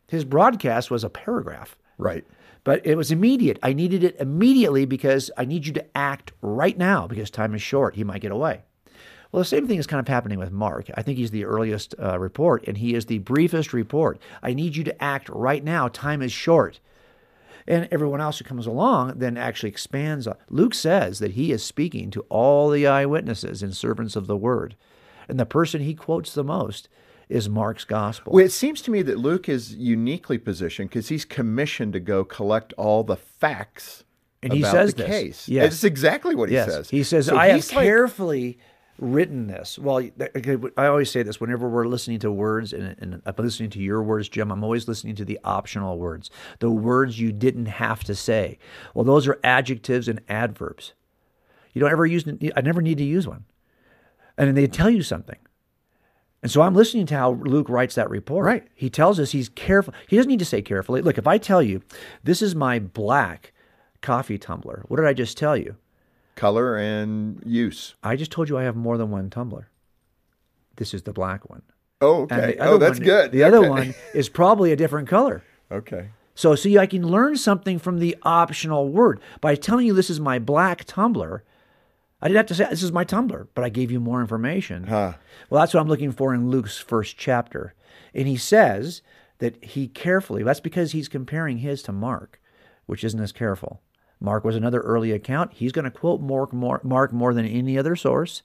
His 0.08 0.26
broadcast 0.26 0.90
was 0.90 1.04
a 1.04 1.10
paragraph, 1.10 1.78
right. 2.00 2.26
but 2.64 2.86
it 2.86 2.96
was 2.96 3.12
immediate. 3.12 3.60
I 3.62 3.74
needed 3.74 4.04
it 4.04 4.16
immediately 4.20 4.86
because 4.86 5.30
I 5.38 5.46
need 5.46 5.68
you 5.68 5.74
to 5.74 5.98
act 5.98 6.32
right 6.42 6.78
now 6.78 7.06
because 7.08 7.30
time 7.30 7.54
is 7.54 7.62
short. 7.62 7.96
He 7.96 8.04
might 8.04 8.22
get 8.22 8.32
away. 8.32 8.64
Well, 9.32 9.42
the 9.42 9.46
same 9.46 9.68
thing 9.68 9.78
is 9.78 9.86
kind 9.86 10.00
of 10.00 10.08
happening 10.08 10.40
with 10.40 10.52
Mark. 10.52 10.90
I 10.96 11.04
think 11.04 11.20
he's 11.20 11.30
the 11.30 11.46
earliest 11.46 11.94
uh, 12.02 12.18
report 12.18 12.68
and 12.68 12.78
he 12.78 12.96
is 12.96 13.06
the 13.06 13.20
briefest 13.20 13.72
report. 13.72 14.20
I 14.42 14.56
need 14.56 14.76
you 14.76 14.84
to 14.86 15.04
act 15.04 15.30
right 15.30 15.64
now. 15.64 15.88
Time 15.88 16.24
is 16.24 16.32
short. 16.32 16.80
And 17.68 17.88
everyone 17.92 18.22
else 18.22 18.40
who 18.40 18.46
comes 18.46 18.66
along 18.66 19.20
then 19.20 19.38
actually 19.38 19.70
expands. 19.70 20.26
On. 20.26 20.36
Luke 20.50 20.74
says 20.74 21.20
that 21.20 21.34
he 21.34 21.52
is 21.52 21.64
speaking 21.64 22.10
to 22.10 22.22
all 22.30 22.72
the 22.72 22.88
eyewitnesses 22.88 23.62
and 23.62 23.76
servants 23.76 24.16
of 24.16 24.26
the 24.26 24.38
word. 24.38 24.76
And 25.30 25.40
the 25.40 25.46
person 25.46 25.82
he 25.82 25.94
quotes 25.94 26.34
the 26.34 26.44
most 26.44 26.90
is 27.30 27.48
Mark's 27.48 27.86
gospel. 27.86 28.34
Well, 28.34 28.44
it 28.44 28.52
seems 28.52 28.82
to 28.82 28.92
me 28.92 29.04
that 29.04 29.20
Luke 29.20 29.48
is 29.48 29.76
uniquely 29.76 30.40
positioned 30.40 30.90
because 30.90 31.10
he's 31.10 31.26
commissioned 31.26 31.94
to 31.94 32.00
go 32.00 32.24
collect 32.26 32.74
all 32.74 33.04
the 33.04 33.16
facts 33.18 34.04
And 34.42 34.52
he 34.52 34.64
says 34.64 34.96
the 34.96 35.04
this. 35.04 35.08
case. 35.08 35.48
Yes. 35.48 35.66
That's 35.72 35.84
exactly 35.84 36.34
what 36.34 36.50
he 36.50 36.56
yes. 36.56 36.68
says. 36.68 36.90
He 36.90 37.04
says, 37.04 37.28
So 37.28 37.38
I 37.38 37.48
have 37.50 37.58
like- 37.58 37.86
carefully 37.86 38.58
written 38.98 39.48
this. 39.48 39.78
Well, 39.80 40.02
I 40.76 40.88
always 40.88 41.10
say 41.12 41.24
this 41.24 41.40
whenever 41.40 41.70
we're 41.70 41.86
listening 41.88 42.20
to 42.20 42.32
words, 42.32 42.74
and, 42.74 42.96
and 43.00 43.16
uh, 43.26 43.32
I'm 43.38 43.46
listening 43.46 43.70
to 43.72 43.80
your 43.80 44.02
words, 44.04 44.28
Jim, 44.28 44.52
I'm 44.52 44.64
always 44.64 44.88
listening 44.88 45.16
to 45.18 45.26
the 45.26 45.40
optional 45.44 45.98
words, 46.00 46.30
the 46.60 46.70
words 46.72 47.20
you 47.20 47.32
didn't 47.32 47.68
have 47.68 48.04
to 48.06 48.16
say. 48.16 48.58
Well, 48.94 49.06
those 49.06 49.28
are 49.28 49.40
adjectives 49.44 50.08
and 50.08 50.20
adverbs. 50.28 50.94
You 51.74 51.80
don't 51.82 51.92
ever 51.92 52.06
use, 52.06 52.26
I 52.58 52.62
never 52.62 52.82
need 52.82 52.98
to 52.98 53.04
use 53.06 53.28
one. 53.28 53.46
And 54.40 54.48
then 54.48 54.56
they 54.56 54.66
tell 54.66 54.90
you 54.90 55.04
something. 55.04 55.38
And 56.42 56.52
so 56.52 56.62
I'm 56.62 56.74
listening 56.74 57.06
to 57.08 57.16
how 57.16 57.32
Luke 57.34 57.70
writes 57.70 57.94
that 57.96 58.10
report. 58.10 58.46
Right. 58.46 58.68
He 58.74 58.90
tells 58.90 59.20
us 59.20 59.32
he's 59.32 59.50
careful. 59.50 59.94
He 60.08 60.16
doesn't 60.16 60.30
need 60.30 60.40
to 60.40 60.46
say 60.46 60.62
carefully. 60.64 61.02
Look, 61.02 61.20
if 61.20 61.28
I 61.28 61.38
tell 61.38 61.62
you, 61.62 61.82
this 62.24 62.42
is 62.42 62.56
my 62.56 62.80
black 62.80 63.54
coffee 64.02 64.38
tumbler, 64.40 64.86
what 64.88 64.98
did 64.98 65.06
I 65.06 65.14
just 65.14 65.38
tell 65.38 65.56
you? 65.56 65.76
color 66.40 66.78
and 66.78 67.44
use. 67.46 67.96
I 68.02 68.16
just 68.16 68.32
told 68.32 68.48
you 68.48 68.58
I 68.58 68.64
have 68.64 68.78
more 68.78 68.98
than 68.98 69.12
one 69.12 69.30
tumbler. 69.30 69.70
This 70.78 70.94
is 70.94 71.04
the 71.04 71.12
black 71.12 71.50
one. 71.50 71.64
Oh, 72.00 72.22
okay. 72.22 72.54
the 72.54 72.60
oh, 72.60 72.64
other 72.64 72.74
Oh, 72.74 72.78
that's 72.78 73.00
one- 73.00 73.06
good. 73.06 73.32
The 73.34 73.44
other 73.44 73.70
one 73.70 73.94
is 74.14 74.30
probably 74.30 74.72
a 74.72 74.78
different 74.78 75.10
color. 75.10 75.44
Okay. 75.70 76.12
So, 76.36 76.56
see, 76.56 76.78
I 76.78 76.86
can 76.86 77.06
learn 77.06 77.36
something 77.36 77.78
from 77.78 78.00
the 78.00 78.16
optional 78.24 78.88
word. 78.88 79.20
By 79.42 79.56
telling 79.56 79.86
you 79.86 79.94
this 79.94 80.10
is 80.10 80.22
my 80.22 80.40
black 80.40 80.86
tumbler, 80.86 81.44
I 82.22 82.28
didn't 82.28 82.38
have 82.38 82.46
to 82.48 82.56
say 82.56 82.68
this 82.70 82.84
is 82.84 82.92
my 82.92 83.04
tumbler, 83.04 83.48
but 83.54 83.64
I 83.64 83.70
gave 83.70 83.92
you 83.92 84.00
more 84.00 84.22
information. 84.22 84.88
Huh. 84.88 85.14
Well, 85.50 85.62
that's 85.62 85.74
what 85.74 85.80
I'm 85.80 85.88
looking 85.88 86.12
for 86.12 86.34
in 86.34 86.50
Luke's 86.50 86.78
first 86.78 87.18
chapter. 87.18 87.74
And 88.14 88.28
he 88.28 88.36
says 88.38 89.02
that 89.38 89.64
he 89.64 89.88
carefully, 89.88 90.44
that's 90.44 90.60
because 90.60 90.92
he's 90.92 91.08
comparing 91.08 91.60
his 91.60 91.82
to 91.84 91.92
Mark, 91.92 92.42
which 92.86 93.04
isn't 93.04 93.20
as 93.20 93.32
careful. 93.32 93.82
Mark 94.20 94.44
was 94.44 94.56
another 94.56 94.82
early 94.82 95.12
account. 95.12 95.54
He's 95.54 95.72
going 95.72 95.86
to 95.86 95.92
quote 95.92 96.20
Mark 96.20 96.52
more, 96.52 96.82
Mark 96.84 97.14
more 97.14 97.34
than 97.34 97.46
any 97.46 97.78
other 97.78 97.96
source. 97.96 98.44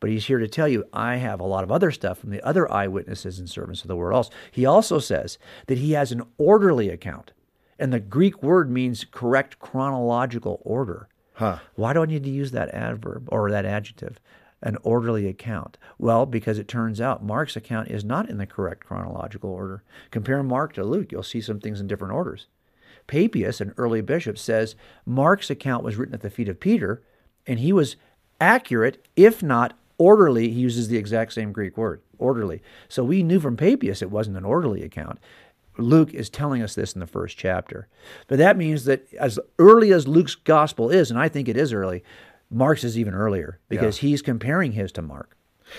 But 0.00 0.10
he's 0.10 0.26
here 0.26 0.38
to 0.38 0.48
tell 0.48 0.66
you, 0.66 0.84
I 0.92 1.16
have 1.16 1.38
a 1.38 1.46
lot 1.46 1.62
of 1.62 1.70
other 1.70 1.92
stuff 1.92 2.18
from 2.18 2.30
the 2.30 2.42
other 2.42 2.70
eyewitnesses 2.70 3.38
and 3.38 3.48
servants 3.48 3.82
of 3.82 3.88
the 3.88 3.96
word 3.96 4.12
also. 4.12 4.32
He 4.50 4.66
also 4.66 4.98
says 4.98 5.38
that 5.66 5.78
he 5.78 5.92
has 5.92 6.10
an 6.10 6.22
orderly 6.36 6.88
account. 6.90 7.32
And 7.78 7.92
the 7.92 8.00
Greek 8.00 8.42
word 8.42 8.70
means 8.70 9.06
correct 9.10 9.60
chronological 9.60 10.60
order. 10.64 11.08
Huh. 11.34 11.58
Why 11.74 11.92
do 11.92 12.02
I 12.02 12.06
need 12.06 12.24
to 12.24 12.30
use 12.30 12.52
that 12.52 12.72
adverb 12.74 13.28
or 13.30 13.50
that 13.50 13.64
adjective? 13.64 14.18
An 14.62 14.78
orderly 14.82 15.28
account. 15.28 15.76
Well, 15.98 16.24
because 16.26 16.58
it 16.58 16.68
turns 16.68 17.00
out 17.00 17.22
Mark's 17.22 17.56
account 17.56 17.90
is 17.90 18.04
not 18.04 18.30
in 18.30 18.38
the 18.38 18.46
correct 18.46 18.86
chronological 18.86 19.50
order. 19.50 19.82
Compare 20.10 20.42
Mark 20.42 20.72
to 20.74 20.84
Luke, 20.84 21.12
you'll 21.12 21.22
see 21.22 21.40
some 21.40 21.60
things 21.60 21.80
in 21.80 21.86
different 21.86 22.14
orders. 22.14 22.46
Papias, 23.06 23.60
an 23.60 23.74
early 23.76 24.00
bishop, 24.00 24.38
says 24.38 24.76
Mark's 25.04 25.50
account 25.50 25.84
was 25.84 25.96
written 25.96 26.14
at 26.14 26.22
the 26.22 26.30
feet 26.30 26.48
of 26.48 26.60
Peter, 26.60 27.02
and 27.46 27.58
he 27.58 27.72
was 27.72 27.96
accurate, 28.40 29.06
if 29.16 29.42
not 29.42 29.76
orderly. 29.98 30.48
He 30.48 30.60
uses 30.60 30.88
the 30.88 30.96
exact 30.96 31.34
same 31.34 31.52
Greek 31.52 31.76
word, 31.76 32.00
orderly. 32.18 32.62
So 32.88 33.04
we 33.04 33.22
knew 33.22 33.40
from 33.40 33.56
Papias 33.56 34.00
it 34.00 34.10
wasn't 34.10 34.38
an 34.38 34.44
orderly 34.44 34.82
account. 34.82 35.18
Luke 35.76 36.14
is 36.14 36.30
telling 36.30 36.62
us 36.62 36.74
this 36.74 36.92
in 36.94 37.00
the 37.00 37.06
first 37.06 37.36
chapter. 37.36 37.88
But 38.28 38.38
that 38.38 38.56
means 38.56 38.84
that 38.84 39.12
as 39.14 39.38
early 39.58 39.92
as 39.92 40.06
Luke's 40.06 40.34
gospel 40.34 40.90
is, 40.90 41.10
and 41.10 41.18
I 41.18 41.28
think 41.28 41.48
it 41.48 41.56
is 41.56 41.72
early, 41.72 42.04
Mark's 42.50 42.84
is 42.84 42.98
even 42.98 43.14
earlier 43.14 43.58
because 43.68 43.98
he's 43.98 44.22
comparing 44.22 44.72
his 44.72 44.92
to 44.92 45.02
Mark. 45.02 45.36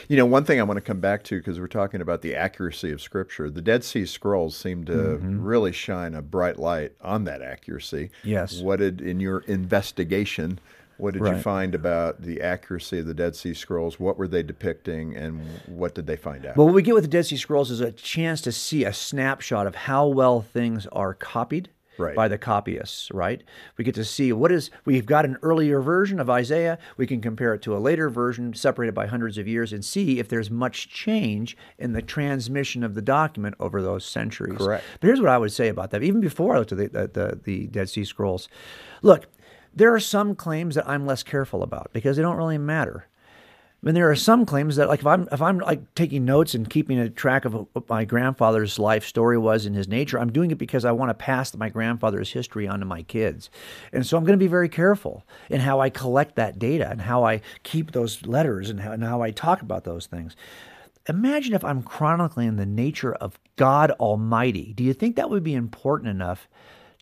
You 0.09 0.17
know, 0.17 0.25
one 0.25 0.43
thing 0.43 0.59
I 0.59 0.63
want 0.63 0.77
to 0.77 0.81
come 0.81 0.99
back 0.99 1.23
to 1.25 1.37
because 1.37 1.59
we're 1.59 1.67
talking 1.67 2.01
about 2.01 2.21
the 2.23 2.35
accuracy 2.35 2.91
of 2.91 3.01
Scripture. 3.01 3.49
The 3.51 3.61
Dead 3.61 3.83
Sea 3.83 4.05
Scrolls 4.05 4.57
seem 4.57 4.83
to 4.85 4.91
Mm-hmm. 4.93 5.41
really 5.41 5.71
shine 5.71 6.15
a 6.15 6.21
bright 6.23 6.57
light 6.59 6.93
on 7.01 7.23
that 7.25 7.41
accuracy. 7.43 8.09
Yes. 8.23 8.59
What 8.61 8.79
did 8.79 8.99
in 8.99 9.19
your 9.19 9.39
investigation? 9.41 10.59
What 10.97 11.13
did 11.13 11.25
you 11.25 11.37
find 11.37 11.75
about 11.75 12.21
the 12.21 12.41
accuracy 12.41 12.99
of 12.99 13.05
the 13.05 13.13
Dead 13.13 13.35
Sea 13.35 13.53
Scrolls? 13.53 13.99
What 13.99 14.17
were 14.17 14.27
they 14.27 14.43
depicting, 14.43 15.15
and 15.15 15.41
what 15.67 15.93
did 15.95 16.07
they 16.07 16.15
find 16.15 16.45
out? 16.45 16.55
Well, 16.57 16.67
what 16.67 16.75
we 16.75 16.81
get 16.81 16.93
with 16.95 17.03
the 17.03 17.09
Dead 17.09 17.25
Sea 17.25 17.37
Scrolls 17.37 17.71
is 17.71 17.81
a 17.81 17.91
chance 17.91 18.41
to 18.41 18.51
see 18.51 18.85
a 18.85 18.93
snapshot 18.93 19.67
of 19.67 19.75
how 19.75 20.07
well 20.07 20.41
things 20.41 20.87
are 20.87 21.13
copied 21.13 21.69
Right. 21.97 22.13
by 22.13 22.27
the 22.27 22.37
copyists, 22.37 23.09
right? 23.11 23.41
We 23.77 23.85
get 23.85 23.95
to 23.95 24.03
see 24.03 24.33
what 24.33 24.51
is, 24.51 24.69
we've 24.83 25.05
got 25.05 25.23
an 25.23 25.37
earlier 25.41 25.79
version 25.79 26.19
of 26.19 26.29
Isaiah. 26.29 26.77
We 26.97 27.07
can 27.07 27.21
compare 27.21 27.53
it 27.53 27.61
to 27.61 27.75
a 27.75 27.79
later 27.79 28.09
version 28.09 28.53
separated 28.53 28.93
by 28.93 29.07
hundreds 29.07 29.37
of 29.37 29.47
years 29.47 29.71
and 29.71 29.83
see 29.85 30.19
if 30.19 30.27
there's 30.27 30.51
much 30.51 30.89
change 30.89 31.55
in 31.79 31.93
the 31.93 32.01
transmission 32.01 32.83
of 32.83 32.95
the 32.95 33.01
document 33.01 33.55
over 33.61 33.81
those 33.81 34.03
centuries. 34.03 34.57
Correct. 34.57 34.83
But 34.99 35.07
here's 35.07 35.21
what 35.21 35.29
I 35.29 35.37
would 35.37 35.53
say 35.53 35.69
about 35.69 35.91
that. 35.91 36.03
Even 36.03 36.19
before 36.19 36.55
I 36.55 36.59
looked 36.59 36.73
at 36.73 36.77
the, 36.79 36.87
the, 36.89 37.07
the, 37.07 37.39
the 37.41 37.67
Dead 37.67 37.87
Sea 37.87 38.03
Scrolls, 38.03 38.49
look, 39.01 39.27
there 39.75 39.93
are 39.93 39.99
some 39.99 40.35
claims 40.35 40.75
that 40.75 40.87
I'm 40.87 41.05
less 41.05 41.23
careful 41.23 41.63
about 41.63 41.91
because 41.93 42.15
they 42.15 42.21
don't 42.21 42.37
really 42.37 42.57
matter. 42.57 43.07
I 43.83 43.89
mean, 43.89 43.95
there 43.95 44.09
are 44.09 44.15
some 44.15 44.47
claims 44.47 44.77
that, 44.77 44.87
like, 44.87 45.01
if 45.01 45.05
I'm 45.05 45.27
if 45.31 45.43
I'm 45.43 45.59
like 45.59 45.93
taking 45.93 46.25
notes 46.25 46.55
and 46.55 46.67
keeping 46.67 46.97
a 46.97 47.07
track 47.07 47.45
of 47.45 47.53
what 47.53 47.87
my 47.87 48.03
grandfather's 48.03 48.79
life 48.79 49.05
story 49.05 49.37
was 49.37 49.67
in 49.67 49.75
his 49.75 49.87
nature, 49.87 50.17
I'm 50.17 50.31
doing 50.31 50.49
it 50.49 50.57
because 50.57 50.85
I 50.85 50.91
want 50.91 51.11
to 51.11 51.13
pass 51.13 51.55
my 51.55 51.69
grandfather's 51.69 52.31
history 52.31 52.67
on 52.67 52.79
to 52.79 52.85
my 52.85 53.03
kids, 53.03 53.51
and 53.93 54.03
so 54.03 54.17
I'm 54.17 54.23
going 54.23 54.39
to 54.39 54.43
be 54.43 54.47
very 54.47 54.69
careful 54.69 55.23
in 55.51 55.59
how 55.59 55.81
I 55.81 55.91
collect 55.91 56.35
that 56.35 56.57
data 56.57 56.89
and 56.89 57.01
how 57.01 57.25
I 57.25 57.41
keep 57.61 57.91
those 57.91 58.25
letters 58.25 58.71
and 58.71 58.79
how, 58.79 58.91
and 58.93 59.03
how 59.03 59.21
I 59.21 59.29
talk 59.29 59.61
about 59.61 59.83
those 59.83 60.07
things. 60.07 60.35
Imagine 61.07 61.53
if 61.53 61.63
I'm 61.63 61.83
chronicling 61.83 62.55
the 62.55 62.65
nature 62.65 63.13
of 63.13 63.37
God 63.55 63.91
Almighty. 63.91 64.73
Do 64.73 64.83
you 64.83 64.93
think 64.93 65.15
that 65.15 65.29
would 65.29 65.43
be 65.43 65.53
important 65.53 66.09
enough 66.09 66.47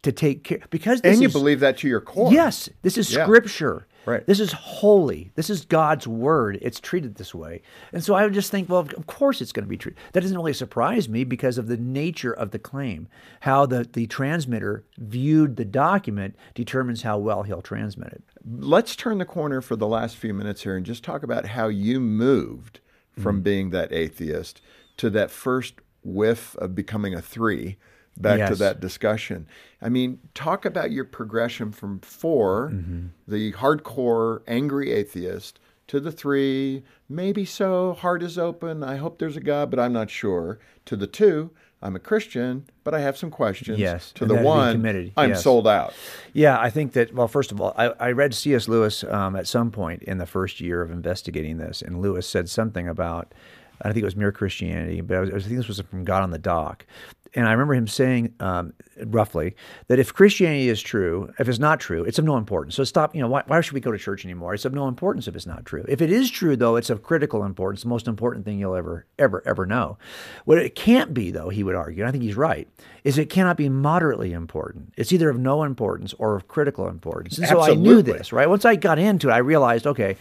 to 0.04 0.12
take 0.12 0.44
care 0.44 0.60
because 0.70 1.02
this 1.02 1.14
and 1.14 1.22
you 1.22 1.28
is, 1.28 1.34
believe 1.34 1.60
that 1.62 1.78
to 1.80 1.88
your 1.88 2.02
core. 2.02 2.32
Yes, 2.32 2.70
this 2.84 2.98
is 2.98 3.14
Yeah. 3.14 3.24
scripture. 3.26 3.88
Right. 4.06 4.26
This 4.28 4.42
is 4.42 4.52
holy. 4.52 5.32
This 5.36 5.50
is 5.50 5.64
God's 5.64 6.06
word. 6.06 6.60
It's 6.62 6.82
treated 6.82 7.16
this 7.16 7.34
way. 7.34 7.62
And 7.94 8.04
so 8.04 8.14
I 8.16 8.26
would 8.26 8.34
just 8.34 8.52
think, 8.52 8.68
well, 8.68 8.82
of 8.82 9.08
course 9.08 9.40
it's 9.42 9.54
going 9.54 9.64
to 9.64 9.70
be 9.70 9.78
treated. 9.78 9.98
That 10.12 10.20
doesn't 10.20 10.36
really 10.36 10.52
surprise 10.52 11.08
me 11.08 11.24
because 11.24 11.58
of 11.58 11.68
the 11.68 11.78
nature 11.78 12.34
of 12.34 12.52
the 12.52 12.60
claim. 12.60 13.08
How 13.42 13.66
the, 13.66 13.88
the 13.94 14.06
transmitter 14.08 14.84
viewed 14.98 15.56
the 15.56 15.64
document 15.64 16.36
determines 16.54 17.04
how 17.04 17.18
well 17.18 17.44
he'll 17.44 17.62
transmit 17.62 18.12
it. 18.12 18.24
Let's 18.46 18.98
turn 18.98 19.20
the 19.20 19.26
corner 19.26 19.62
for 19.62 19.78
the 19.78 19.88
last 19.88 20.18
few 20.18 20.34
minutes 20.34 20.64
here 20.64 20.76
and 20.76 20.86
just 20.86 21.06
talk 21.06 21.24
about 21.24 21.46
how 21.48 21.70
you 21.70 22.02
moved 22.02 22.82
from 23.18 23.40
Mm. 23.40 23.44
being 23.44 23.70
that 23.70 23.94
atheist 23.94 24.60
to 24.98 25.10
that 25.12 25.32
first 25.32 25.76
whiff 26.04 26.58
of 26.58 26.76
becoming 26.76 27.14
a 27.14 27.22
three 27.22 27.78
back 28.18 28.50
to 28.50 28.56
that 28.56 28.80
discussion. 28.80 29.48
I 29.82 29.90
mean, 29.90 30.20
talk 30.34 30.66
about 30.66 30.92
your 30.92 31.06
progression 31.06 31.72
from 31.72 32.00
4 32.00 32.70
Mm-hmm. 32.74 33.06
the 33.28 33.52
hardcore 33.54 34.42
angry 34.48 34.92
atheist, 34.92 35.60
to 35.88 36.00
the 36.00 36.12
three, 36.12 36.84
maybe 37.10 37.44
so, 37.46 37.94
heart 37.94 38.24
is 38.24 38.38
open, 38.38 38.84
I 38.84 38.96
hope 38.96 39.20
there's 39.20 39.36
a 39.38 39.42
God, 39.42 39.70
but 39.70 39.80
I'm 39.80 39.92
not 39.94 40.10
sure, 40.10 40.60
to 40.86 40.96
the 40.96 41.08
two, 41.08 41.52
I'm 41.82 41.96
a 41.98 42.00
Christian, 42.00 42.66
but 42.86 42.94
I 42.94 43.02
have 43.02 43.18
some 43.18 43.30
questions. 43.30 43.78
Yes, 43.78 44.14
To 44.14 44.26
the 44.26 44.36
that 44.36 44.40
to 44.40 44.42
be 44.44 44.48
one, 44.48 44.72
committed, 44.76 45.12
I'm 45.18 45.32
yes. 45.32 45.44
sold 45.44 45.68
out. 45.68 45.94
Yeah, 46.32 46.58
I 46.58 46.70
think 46.70 46.94
that, 46.94 47.14
well, 47.14 47.28
first 47.28 47.52
of 47.52 47.60
all, 47.60 47.74
I, 47.78 47.88
I 48.00 48.12
read 48.12 48.34
C.S. 48.34 48.70
Lewis 48.70 49.04
um, 49.04 49.36
at 49.36 49.46
some 49.48 49.70
point 49.72 50.02
in 50.04 50.18
the 50.20 50.26
first 50.26 50.62
year 50.62 50.82
of 50.82 50.90
investigating 50.92 51.58
this, 51.58 51.82
and 51.82 52.02
Lewis 52.02 52.26
said 52.26 52.50
something 52.50 52.88
about, 52.88 53.34
I 53.82 53.90
think 53.92 53.98
it 54.04 54.06
was 54.06 54.16
Mere 54.16 54.32
Christianity, 54.32 55.02
but 55.02 55.18
I, 55.18 55.20
was, 55.20 55.30
I 55.32 55.40
think 55.40 55.58
this 55.58 55.68
was 55.68 55.82
from 55.82 56.06
God 56.06 56.24
on 56.24 56.32
the 56.32 56.40
Dock. 56.40 56.86
And 57.36 57.48
I 57.48 57.52
remember 57.52 57.74
him 57.74 57.88
saying, 57.88 58.36
um, 58.40 58.74
roughly, 59.06 59.56
that 59.88 59.98
if 59.98 60.14
Christianity 60.14 60.70
is 60.70 60.82
true, 60.82 61.34
if 61.40 61.50
it's 61.50 61.58
not 61.58 61.80
true, 61.80 62.04
it's 62.04 62.20
of 62.20 62.26
no 62.26 62.38
importance. 62.38 62.76
So 62.76 62.84
stop, 62.84 63.16
you 63.16 63.22
know, 63.22 63.28
why, 63.28 63.44
why 63.48 63.60
should 63.62 63.74
we 63.74 63.80
go 63.80 63.92
to 63.92 63.98
church 63.98 64.24
anymore? 64.24 64.54
It's 64.54 64.66
of 64.66 64.74
no 64.74 64.88
importance 64.88 65.28
if 65.28 65.36
it's 65.36 65.48
not 65.48 65.66
true. 65.66 65.84
If 65.88 66.02
it 66.02 66.12
is 66.12 66.30
true, 66.30 66.56
though, 66.56 66.76
it's 66.76 66.92
of 66.92 67.02
critical 67.02 67.44
importance, 67.44 67.82
the 67.82 67.90
most 67.90 68.08
important 68.08 68.46
thing 68.46 68.60
you'll 68.60 68.76
ever, 68.76 69.08
ever, 69.18 69.42
ever 69.48 69.66
know. 69.66 69.98
What 70.46 70.60
it 70.60 70.76
can't 70.76 71.14
be, 71.14 71.32
though, 71.32 71.50
he 71.50 71.64
would 71.64 71.76
argue, 71.76 72.04
and 72.04 72.10
I 72.10 72.12
think 72.12 72.24
he's 72.24 72.38
right, 72.38 72.68
is 73.04 73.18
it 73.18 73.32
cannot 73.32 73.58
be 73.58 73.68
moderately 73.68 74.32
important. 74.32 74.94
It's 74.96 75.12
either 75.12 75.30
of 75.30 75.40
no 75.40 75.64
importance 75.64 76.14
or 76.20 76.36
of 76.36 76.48
critical 76.48 76.88
importance. 76.88 77.40
And 77.40 77.48
so 77.48 77.62
I 77.62 77.74
knew 77.74 78.04
this, 78.04 78.32
right? 78.32 78.48
Once 78.48 78.64
I 78.64 78.76
got 78.76 79.00
into 79.00 79.30
it, 79.30 79.34
I 79.34 79.38
realized, 79.38 79.88
okay, 79.88 80.18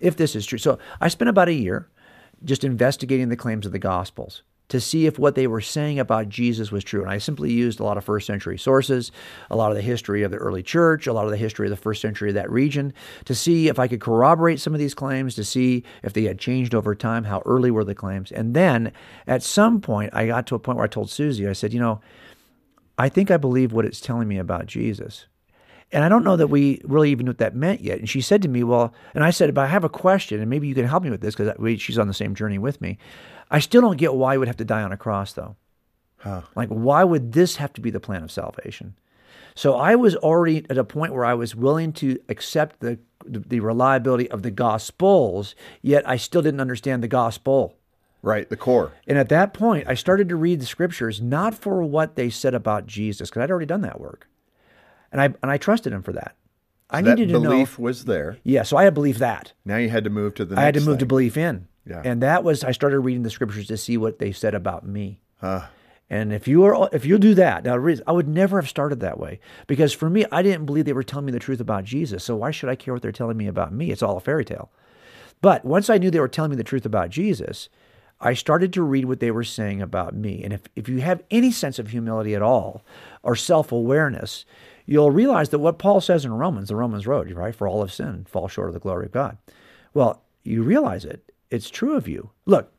if 0.00 0.16
this 0.16 0.34
is 0.34 0.46
true. 0.46 0.58
So 0.58 0.78
I 1.00 1.08
spent 1.08 1.28
about 1.28 1.48
a 1.48 1.54
year 1.54 1.88
just 2.42 2.64
investigating 2.64 3.28
the 3.28 3.36
claims 3.36 3.66
of 3.66 3.72
the 3.72 3.78
Gospels 3.78 4.42
to 4.74 4.80
see 4.80 5.06
if 5.06 5.20
what 5.20 5.36
they 5.36 5.46
were 5.46 5.60
saying 5.60 6.00
about 6.00 6.28
Jesus 6.28 6.72
was 6.72 6.82
true. 6.82 7.00
And 7.00 7.08
I 7.08 7.18
simply 7.18 7.52
used 7.52 7.78
a 7.78 7.84
lot 7.84 7.96
of 7.96 8.02
first 8.02 8.26
century 8.26 8.58
sources, 8.58 9.12
a 9.48 9.54
lot 9.54 9.70
of 9.70 9.76
the 9.76 9.82
history 9.82 10.24
of 10.24 10.32
the 10.32 10.36
early 10.36 10.64
church, 10.64 11.06
a 11.06 11.12
lot 11.12 11.26
of 11.26 11.30
the 11.30 11.36
history 11.36 11.68
of 11.68 11.70
the 11.70 11.76
first 11.76 12.02
century 12.02 12.30
of 12.30 12.34
that 12.34 12.50
region 12.50 12.92
to 13.26 13.36
see 13.36 13.68
if 13.68 13.78
I 13.78 13.86
could 13.86 14.00
corroborate 14.00 14.58
some 14.58 14.74
of 14.74 14.80
these 14.80 14.92
claims, 14.92 15.36
to 15.36 15.44
see 15.44 15.84
if 16.02 16.12
they 16.12 16.24
had 16.24 16.40
changed 16.40 16.74
over 16.74 16.92
time, 16.96 17.22
how 17.22 17.40
early 17.46 17.70
were 17.70 17.84
the 17.84 17.94
claims. 17.94 18.32
And 18.32 18.52
then 18.52 18.90
at 19.28 19.44
some 19.44 19.80
point, 19.80 20.12
I 20.12 20.26
got 20.26 20.44
to 20.48 20.56
a 20.56 20.58
point 20.58 20.76
where 20.76 20.86
I 20.86 20.88
told 20.88 21.08
Susie, 21.08 21.46
I 21.46 21.52
said, 21.52 21.72
you 21.72 21.78
know, 21.78 22.00
I 22.98 23.08
think 23.08 23.30
I 23.30 23.36
believe 23.36 23.72
what 23.72 23.84
it's 23.84 24.00
telling 24.00 24.26
me 24.26 24.38
about 24.38 24.66
Jesus. 24.66 25.26
And 25.92 26.02
I 26.02 26.08
don't 26.08 26.24
know 26.24 26.36
that 26.36 26.48
we 26.48 26.80
really 26.82 27.12
even 27.12 27.26
knew 27.26 27.30
what 27.30 27.38
that 27.38 27.54
meant 27.54 27.80
yet. 27.80 28.00
And 28.00 28.10
she 28.10 28.20
said 28.20 28.42
to 28.42 28.48
me, 28.48 28.64
Well, 28.64 28.92
and 29.14 29.22
I 29.22 29.30
said, 29.30 29.54
But 29.54 29.60
I 29.62 29.66
have 29.68 29.84
a 29.84 29.88
question, 29.88 30.40
and 30.40 30.50
maybe 30.50 30.66
you 30.66 30.74
can 30.74 30.86
help 30.86 31.04
me 31.04 31.10
with 31.10 31.20
this 31.20 31.36
because 31.36 31.80
she's 31.80 31.98
on 31.98 32.08
the 32.08 32.14
same 32.14 32.34
journey 32.34 32.58
with 32.58 32.80
me. 32.80 32.98
I 33.54 33.60
still 33.60 33.82
don't 33.82 33.96
get 33.96 34.14
why 34.14 34.34
he 34.34 34.38
would 34.38 34.48
have 34.48 34.56
to 34.56 34.64
die 34.64 34.82
on 34.82 34.90
a 34.90 34.96
cross, 34.96 35.32
though. 35.32 35.54
Like, 36.56 36.70
why 36.70 37.04
would 37.04 37.32
this 37.32 37.56
have 37.56 37.72
to 37.74 37.80
be 37.80 37.90
the 37.90 38.00
plan 38.00 38.24
of 38.24 38.32
salvation? 38.32 38.96
So 39.54 39.76
I 39.76 39.94
was 39.94 40.16
already 40.16 40.66
at 40.68 40.76
a 40.76 40.82
point 40.82 41.12
where 41.12 41.24
I 41.24 41.34
was 41.34 41.54
willing 41.54 41.92
to 41.94 42.18
accept 42.28 42.80
the, 42.80 42.98
the 43.24 43.60
reliability 43.60 44.28
of 44.30 44.42
the 44.42 44.50
Gospels, 44.50 45.54
yet 45.82 46.08
I 46.08 46.16
still 46.16 46.42
didn't 46.42 46.60
understand 46.60 47.02
the 47.02 47.08
Gospel. 47.08 47.76
Right, 48.22 48.48
the 48.48 48.56
core. 48.56 48.92
And 49.06 49.18
at 49.18 49.28
that 49.28 49.54
point, 49.54 49.86
I 49.86 49.94
started 49.94 50.28
to 50.30 50.36
read 50.36 50.60
the 50.60 50.66
scriptures 50.66 51.20
not 51.20 51.54
for 51.54 51.82
what 51.84 52.16
they 52.16 52.30
said 52.30 52.54
about 52.54 52.86
Jesus, 52.86 53.30
because 53.30 53.42
I'd 53.42 53.50
already 53.50 53.66
done 53.66 53.82
that 53.82 54.00
work, 54.00 54.26
and 55.12 55.20
I 55.20 55.26
and 55.26 55.50
I 55.52 55.58
trusted 55.58 55.92
him 55.92 56.02
for 56.02 56.12
that. 56.14 56.34
I 56.90 57.02
that 57.02 57.18
needed 57.18 57.32
to 57.34 57.40
know. 57.40 57.50
belief 57.50 57.78
was 57.78 58.06
there. 58.06 58.38
Yeah, 58.42 58.62
so 58.62 58.76
I 58.78 58.84
had 58.84 58.94
believed 58.94 59.20
that. 59.20 59.52
Now 59.64 59.76
you 59.76 59.90
had 59.90 60.04
to 60.04 60.10
move 60.10 60.34
to 60.36 60.44
the. 60.44 60.58
I 60.58 60.62
had 60.62 60.74
to 60.74 60.80
move 60.80 60.98
to 60.98 61.02
thing. 61.02 61.08
belief 61.08 61.36
in, 61.36 61.68
Yeah. 61.86 62.00
and 62.04 62.22
that 62.22 62.44
was 62.44 62.64
I 62.64 62.72
started 62.72 63.00
reading 63.00 63.24
the 63.24 63.30
scriptures 63.30 63.66
to 63.66 63.76
see 63.76 63.96
what 63.96 64.18
they 64.18 64.32
said 64.32 64.54
about 64.54 64.86
me. 64.86 65.20
And 66.10 66.32
if 66.32 66.46
you 66.46 66.64
are, 66.64 66.88
if 66.92 67.04
you'll 67.04 67.18
do 67.18 67.34
that, 67.34 67.64
now 67.64 67.74
I 68.06 68.12
would 68.12 68.28
never 68.28 68.60
have 68.60 68.68
started 68.68 69.00
that 69.00 69.18
way 69.18 69.40
because 69.66 69.92
for 69.92 70.10
me, 70.10 70.26
I 70.30 70.42
didn't 70.42 70.66
believe 70.66 70.84
they 70.84 70.92
were 70.92 71.02
telling 71.02 71.26
me 71.26 71.32
the 71.32 71.38
truth 71.38 71.60
about 71.60 71.84
Jesus. 71.84 72.22
So 72.24 72.36
why 72.36 72.50
should 72.50 72.68
I 72.68 72.76
care 72.76 72.94
what 72.94 73.02
they're 73.02 73.12
telling 73.12 73.36
me 73.36 73.46
about 73.46 73.72
me? 73.72 73.90
It's 73.90 74.02
all 74.02 74.16
a 74.16 74.20
fairy 74.20 74.44
tale. 74.44 74.70
But 75.40 75.64
once 75.64 75.90
I 75.90 75.98
knew 75.98 76.10
they 76.10 76.20
were 76.20 76.28
telling 76.28 76.50
me 76.50 76.56
the 76.56 76.64
truth 76.64 76.86
about 76.86 77.10
Jesus, 77.10 77.68
I 78.20 78.34
started 78.34 78.72
to 78.74 78.82
read 78.82 79.06
what 79.06 79.20
they 79.20 79.30
were 79.30 79.44
saying 79.44 79.82
about 79.82 80.14
me. 80.14 80.42
And 80.42 80.52
if, 80.52 80.62
if 80.76 80.88
you 80.88 81.00
have 81.00 81.22
any 81.30 81.50
sense 81.50 81.78
of 81.78 81.90
humility 81.90 82.34
at 82.34 82.42
all 82.42 82.84
or 83.22 83.34
self 83.34 83.72
awareness, 83.72 84.44
you'll 84.86 85.10
realize 85.10 85.48
that 85.50 85.58
what 85.58 85.78
Paul 85.78 86.00
says 86.00 86.24
in 86.24 86.32
Romans, 86.32 86.68
the 86.68 86.76
Romans 86.76 87.06
Road, 87.06 87.30
right? 87.32 87.54
For 87.54 87.66
all 87.66 87.80
have 87.80 87.92
sinned, 87.92 88.28
fall 88.28 88.48
short 88.48 88.68
of 88.68 88.74
the 88.74 88.80
glory 88.80 89.06
of 89.06 89.12
God. 89.12 89.36
Well, 89.92 90.22
you 90.44 90.62
realize 90.62 91.04
it. 91.04 91.30
It's 91.54 91.70
true 91.70 91.96
of 91.96 92.08
you. 92.08 92.30
Look, 92.46 92.72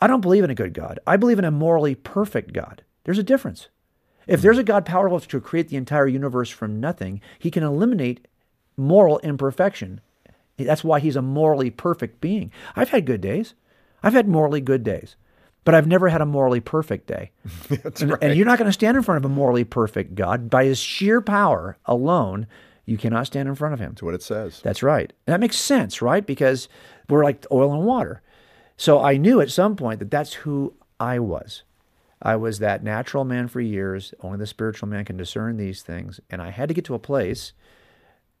I 0.00 0.06
don't 0.06 0.20
believe 0.20 0.44
in 0.44 0.50
a 0.50 0.54
good 0.54 0.74
God. 0.74 0.98
I 1.06 1.16
believe 1.16 1.38
in 1.38 1.44
a 1.44 1.50
morally 1.50 1.94
perfect 1.94 2.52
God. 2.52 2.82
There's 3.04 3.18
a 3.18 3.22
difference. 3.22 3.68
If 4.26 4.42
there's 4.42 4.58
a 4.58 4.64
God 4.64 4.84
powerful 4.84 5.18
to 5.20 5.40
create 5.40 5.68
the 5.68 5.76
entire 5.76 6.06
universe 6.06 6.50
from 6.50 6.80
nothing, 6.80 7.20
he 7.38 7.50
can 7.50 7.62
eliminate 7.62 8.28
moral 8.76 9.18
imperfection. 9.20 10.00
That's 10.56 10.84
why 10.84 11.00
he's 11.00 11.16
a 11.16 11.22
morally 11.22 11.70
perfect 11.70 12.20
being. 12.20 12.52
I've 12.76 12.90
had 12.90 13.06
good 13.06 13.20
days. 13.20 13.54
I've 14.02 14.12
had 14.12 14.28
morally 14.28 14.60
good 14.60 14.84
days, 14.84 15.16
but 15.64 15.74
I've 15.74 15.86
never 15.86 16.08
had 16.08 16.20
a 16.20 16.26
morally 16.26 16.60
perfect 16.60 17.06
day. 17.06 17.30
And, 17.70 18.10
right. 18.10 18.18
and 18.22 18.36
you're 18.36 18.46
not 18.46 18.58
going 18.58 18.68
to 18.68 18.72
stand 18.72 18.96
in 18.96 19.02
front 19.02 19.24
of 19.24 19.30
a 19.30 19.34
morally 19.34 19.64
perfect 19.64 20.14
God. 20.14 20.50
By 20.50 20.64
his 20.64 20.78
sheer 20.78 21.20
power 21.20 21.78
alone, 21.86 22.46
you 22.84 22.96
cannot 22.96 23.26
stand 23.26 23.48
in 23.48 23.54
front 23.54 23.74
of 23.74 23.80
him. 23.80 23.90
That's 23.90 24.02
what 24.02 24.14
it 24.14 24.22
says. 24.22 24.60
That's 24.62 24.82
right. 24.82 25.12
And 25.26 25.34
that 25.34 25.40
makes 25.40 25.56
sense, 25.56 26.02
right? 26.02 26.26
Because 26.26 26.68
we're 27.08 27.24
like 27.24 27.46
oil 27.50 27.72
and 27.72 27.84
water. 27.84 28.22
So 28.76 29.02
I 29.02 29.16
knew 29.16 29.40
at 29.40 29.50
some 29.50 29.76
point 29.76 30.00
that 30.00 30.10
that's 30.10 30.34
who 30.34 30.74
I 30.98 31.18
was. 31.18 31.62
I 32.20 32.36
was 32.36 32.60
that 32.60 32.84
natural 32.84 33.24
man 33.24 33.48
for 33.48 33.60
years. 33.60 34.14
Only 34.20 34.38
the 34.38 34.46
spiritual 34.46 34.88
man 34.88 35.04
can 35.04 35.16
discern 35.16 35.56
these 35.56 35.82
things. 35.82 36.20
And 36.30 36.40
I 36.40 36.50
had 36.50 36.68
to 36.68 36.74
get 36.74 36.84
to 36.86 36.94
a 36.94 36.98
place, 36.98 37.52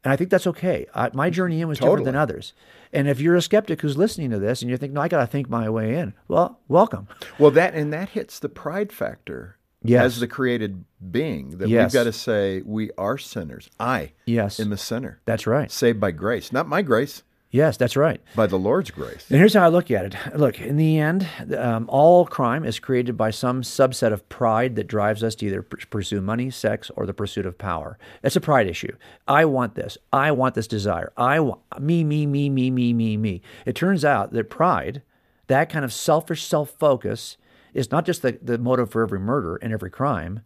and 0.04 0.12
I 0.12 0.16
think 0.16 0.30
that's 0.30 0.46
okay. 0.48 0.86
I, 0.94 1.10
my 1.12 1.30
journey 1.30 1.60
in 1.60 1.68
was 1.68 1.78
different 1.78 2.04
than 2.04 2.16
others. 2.16 2.54
And 2.92 3.08
if 3.08 3.20
you're 3.20 3.36
a 3.36 3.42
skeptic 3.42 3.80
who's 3.80 3.96
listening 3.96 4.30
to 4.30 4.38
this 4.38 4.62
and 4.62 4.68
you're 4.68 4.78
thinking, 4.78 4.94
no, 4.94 5.00
I 5.00 5.08
got 5.08 5.20
to 5.20 5.26
think 5.26 5.48
my 5.48 5.68
way 5.68 5.96
in, 5.96 6.14
well, 6.28 6.60
welcome. 6.68 7.08
Well, 7.38 7.50
that 7.52 7.74
and 7.74 7.92
that 7.92 8.10
hits 8.10 8.38
the 8.38 8.48
pride 8.48 8.92
factor. 8.92 9.56
Yes. 9.84 10.04
As 10.04 10.20
the 10.20 10.26
created 10.28 10.84
being, 11.10 11.58
that 11.58 11.68
Yes. 11.68 11.92
we've 11.92 12.00
got 12.00 12.04
to 12.04 12.12
say 12.12 12.62
we 12.64 12.90
are 12.96 13.18
sinners. 13.18 13.68
I 13.80 14.12
Yes. 14.26 14.60
am 14.60 14.72
a 14.72 14.76
sinner, 14.76 15.20
That's 15.24 15.46
right. 15.46 15.70
saved 15.70 15.98
by 16.00 16.10
grace, 16.12 16.52
not 16.52 16.68
my 16.68 16.82
grace, 16.82 17.22
Yes, 17.50 17.76
that's 17.76 17.96
right. 17.98 18.18
by 18.34 18.46
the 18.46 18.58
Lord's 18.58 18.90
grace. 18.90 19.26
And 19.28 19.38
here's 19.38 19.52
how 19.52 19.64
I 19.64 19.68
look 19.68 19.90
at 19.90 20.06
it. 20.06 20.16
Look, 20.34 20.58
in 20.58 20.76
the 20.78 20.98
end, 20.98 21.26
um, 21.58 21.84
all 21.88 22.24
crime 22.24 22.64
is 22.64 22.78
created 22.78 23.14
by 23.16 23.30
some 23.30 23.60
subset 23.60 24.10
of 24.10 24.26
pride 24.30 24.74
that 24.76 24.86
drives 24.86 25.22
us 25.22 25.34
to 25.34 25.46
either 25.46 25.62
p- 25.62 25.84
pursue 25.90 26.22
money, 26.22 26.48
sex, 26.50 26.90
or 26.96 27.04
the 27.04 27.12
pursuit 27.12 27.44
of 27.44 27.58
power. 27.58 27.98
That's 28.22 28.36
a 28.36 28.40
pride 28.40 28.68
issue. 28.68 28.96
I 29.28 29.44
want 29.44 29.74
this. 29.74 29.98
I 30.14 30.30
want 30.32 30.54
this 30.54 30.66
desire. 30.66 31.12
I 31.16 31.40
want 31.40 31.60
me, 31.78 32.04
me, 32.04 32.24
me, 32.24 32.48
me, 32.48 32.70
me, 32.70 32.94
me, 32.94 33.16
me. 33.18 33.42
It 33.66 33.74
turns 33.74 34.02
out 34.02 34.32
that 34.32 34.48
pride, 34.48 35.02
that 35.48 35.68
kind 35.68 35.84
of 35.84 35.92
selfish 35.92 36.44
self 36.44 36.70
focus, 36.70 37.36
is 37.72 37.90
not 37.90 38.04
just 38.04 38.22
the, 38.22 38.38
the 38.42 38.58
motive 38.58 38.90
for 38.90 39.02
every 39.02 39.18
murder 39.20 39.56
and 39.56 39.72
every 39.72 39.90
crime. 39.90 40.40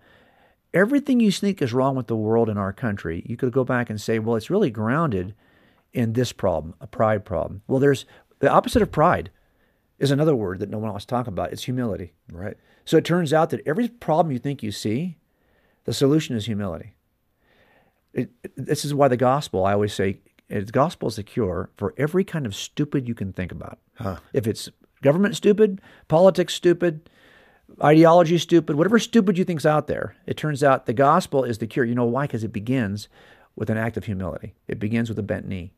Everything 0.74 1.20
you 1.20 1.30
think 1.30 1.62
is 1.62 1.72
wrong 1.72 1.96
with 1.96 2.06
the 2.06 2.16
world 2.16 2.48
in 2.48 2.58
our 2.58 2.72
country, 2.72 3.24
you 3.26 3.36
could 3.36 3.52
go 3.52 3.64
back 3.64 3.88
and 3.88 4.00
say, 4.00 4.18
well, 4.18 4.36
it's 4.36 4.50
really 4.50 4.70
grounded 4.70 5.34
in 5.92 6.12
this 6.12 6.32
problem, 6.32 6.74
a 6.80 6.86
pride 6.86 7.24
problem. 7.24 7.62
Well, 7.66 7.80
there's 7.80 8.04
the 8.40 8.50
opposite 8.50 8.82
of 8.82 8.92
pride 8.92 9.30
is 9.98 10.10
another 10.10 10.36
word 10.36 10.58
that 10.58 10.68
no 10.68 10.78
one 10.78 10.90
wants 10.90 11.06
to 11.06 11.10
talk 11.10 11.26
about. 11.26 11.52
It's 11.52 11.64
humility. 11.64 12.12
Right. 12.30 12.56
So 12.84 12.96
it 12.98 13.04
turns 13.04 13.32
out 13.32 13.50
that 13.50 13.66
every 13.66 13.88
problem 13.88 14.32
you 14.32 14.38
think 14.38 14.62
you 14.62 14.70
see, 14.70 15.16
the 15.84 15.94
solution 15.94 16.36
is 16.36 16.46
humility. 16.46 16.94
It, 18.12 18.30
this 18.56 18.84
is 18.84 18.94
why 18.94 19.08
the 19.08 19.16
gospel, 19.16 19.64
I 19.64 19.72
always 19.72 19.94
say, 19.94 20.20
eh, 20.50 20.60
the 20.60 20.72
gospel 20.72 21.08
is 21.08 21.16
the 21.16 21.22
cure 21.22 21.70
for 21.76 21.94
every 21.96 22.24
kind 22.24 22.44
of 22.46 22.54
stupid 22.54 23.08
you 23.08 23.14
can 23.14 23.32
think 23.32 23.52
about. 23.52 23.78
If 24.32 24.46
it's 24.46 24.68
government 25.02 25.36
stupid, 25.36 25.80
politics 26.08 26.54
stupid, 26.54 27.08
ideology 27.82 28.36
is 28.36 28.42
stupid, 28.42 28.76
whatever 28.76 28.98
stupid 28.98 29.36
you 29.38 29.44
think's 29.44 29.66
out 29.66 29.86
there, 29.86 30.16
it 30.26 30.36
turns 30.36 30.62
out 30.62 30.86
the 30.86 30.92
gospel 30.92 31.44
is 31.44 31.58
the 31.58 31.66
cure. 31.66 31.84
You 31.84 31.94
know 31.94 32.04
why? 32.04 32.26
Because 32.26 32.44
it 32.44 32.52
begins 32.52 33.08
with 33.54 33.70
an 33.70 33.76
act 33.76 33.96
of 33.96 34.04
humility. 34.04 34.54
It 34.68 34.78
begins 34.78 35.08
with 35.08 35.18
a 35.18 35.22
bent 35.22 35.46
knee. 35.46 35.72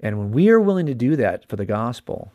And 0.00 0.18
when 0.18 0.32
we 0.32 0.48
are 0.50 0.60
willing 0.60 0.86
to 0.86 0.94
do 0.94 1.16
that 1.16 1.48
for 1.48 1.56
the 1.56 1.64
gospel, 1.64 2.32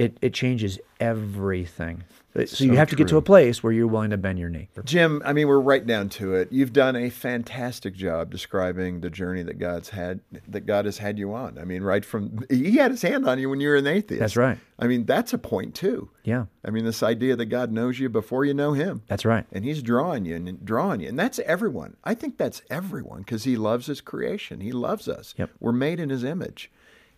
it, 0.00 0.16
it 0.22 0.32
changes 0.32 0.78
everything. 0.98 2.04
So, 2.32 2.44
So 2.44 2.64
you 2.64 2.76
have 2.76 2.88
to 2.90 2.96
get 2.96 3.08
to 3.08 3.16
a 3.16 3.22
place 3.22 3.60
where 3.62 3.72
you're 3.72 3.88
willing 3.88 4.10
to 4.10 4.16
bend 4.16 4.38
your 4.38 4.48
knee. 4.48 4.68
Jim, 4.84 5.20
I 5.24 5.32
mean, 5.32 5.48
we're 5.48 5.58
right 5.58 5.84
down 5.84 6.08
to 6.10 6.34
it. 6.34 6.52
You've 6.52 6.72
done 6.72 6.94
a 6.94 7.10
fantastic 7.10 7.92
job 7.92 8.30
describing 8.30 9.00
the 9.00 9.10
journey 9.10 9.42
that 9.42 9.58
God's 9.58 9.88
had, 9.90 10.20
that 10.46 10.60
God 10.60 10.84
has 10.84 10.98
had 10.98 11.18
you 11.18 11.34
on. 11.34 11.58
I 11.58 11.64
mean, 11.64 11.82
right 11.82 12.04
from 12.04 12.44
He 12.48 12.76
had 12.76 12.92
His 12.92 13.02
hand 13.02 13.28
on 13.28 13.40
you 13.40 13.50
when 13.50 13.60
you 13.60 13.68
were 13.68 13.76
an 13.76 13.86
atheist. 13.88 14.20
That's 14.20 14.36
right. 14.36 14.58
I 14.78 14.86
mean, 14.86 15.04
that's 15.06 15.32
a 15.32 15.38
point 15.38 15.74
too. 15.74 16.08
Yeah, 16.22 16.46
I 16.64 16.70
mean, 16.70 16.84
this 16.84 17.02
idea 17.02 17.34
that 17.36 17.46
God 17.46 17.72
knows 17.72 17.98
you 17.98 18.08
before 18.08 18.44
you 18.44 18.54
know 18.54 18.72
Him, 18.74 19.02
that's 19.08 19.24
right. 19.24 19.44
and 19.52 19.64
He's 19.64 19.82
drawing 19.82 20.24
you 20.24 20.36
and 20.36 20.64
drawing 20.64 21.00
you, 21.00 21.08
and 21.08 21.18
that's 21.18 21.40
everyone. 21.40 21.96
I 22.04 22.14
think 22.14 22.38
that's 22.38 22.62
everyone 22.70 23.18
because 23.18 23.42
He 23.44 23.56
loves 23.56 23.86
His 23.86 24.00
creation. 24.00 24.60
He 24.60 24.72
loves 24.72 25.08
us. 25.08 25.34
Yep. 25.36 25.50
We're 25.58 25.72
made 25.72 25.98
in 25.98 26.10
His 26.10 26.22
image, 26.22 26.70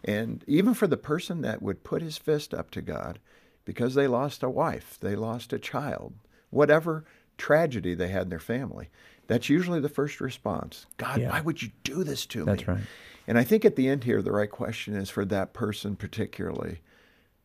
and 0.04 0.44
even 0.46 0.74
for 0.74 0.86
the 0.86 0.96
person 0.96 1.40
that 1.42 1.62
would 1.62 1.84
put 1.84 2.02
his 2.02 2.18
fist 2.18 2.52
up 2.52 2.70
to 2.72 2.82
God 2.82 3.18
because 3.64 3.94
they 3.94 4.06
lost 4.06 4.42
a 4.42 4.50
wife, 4.50 4.98
they 5.00 5.14
lost 5.14 5.52
a 5.52 5.58
child, 5.58 6.14
whatever 6.50 7.04
tragedy 7.38 7.94
they 7.94 8.08
had 8.08 8.22
in 8.22 8.28
their 8.28 8.38
family, 8.38 8.88
that's 9.28 9.48
usually 9.48 9.80
the 9.80 9.88
first 9.88 10.20
response. 10.20 10.86
God, 10.96 11.20
Yeah. 11.20 11.30
why 11.30 11.40
would 11.40 11.62
you 11.62 11.70
do 11.84 12.02
this 12.04 12.26
to 12.26 12.40
me? 12.40 12.44
That's 12.46 12.68
right. 12.68 12.80
And 13.26 13.38
I 13.38 13.44
think 13.44 13.64
at 13.64 13.76
the 13.76 13.88
end 13.88 14.04
here, 14.04 14.20
the 14.20 14.32
right 14.32 14.50
question 14.50 14.94
is 14.94 15.08
for 15.08 15.24
that 15.26 15.52
person 15.52 15.94
particularly 15.96 16.80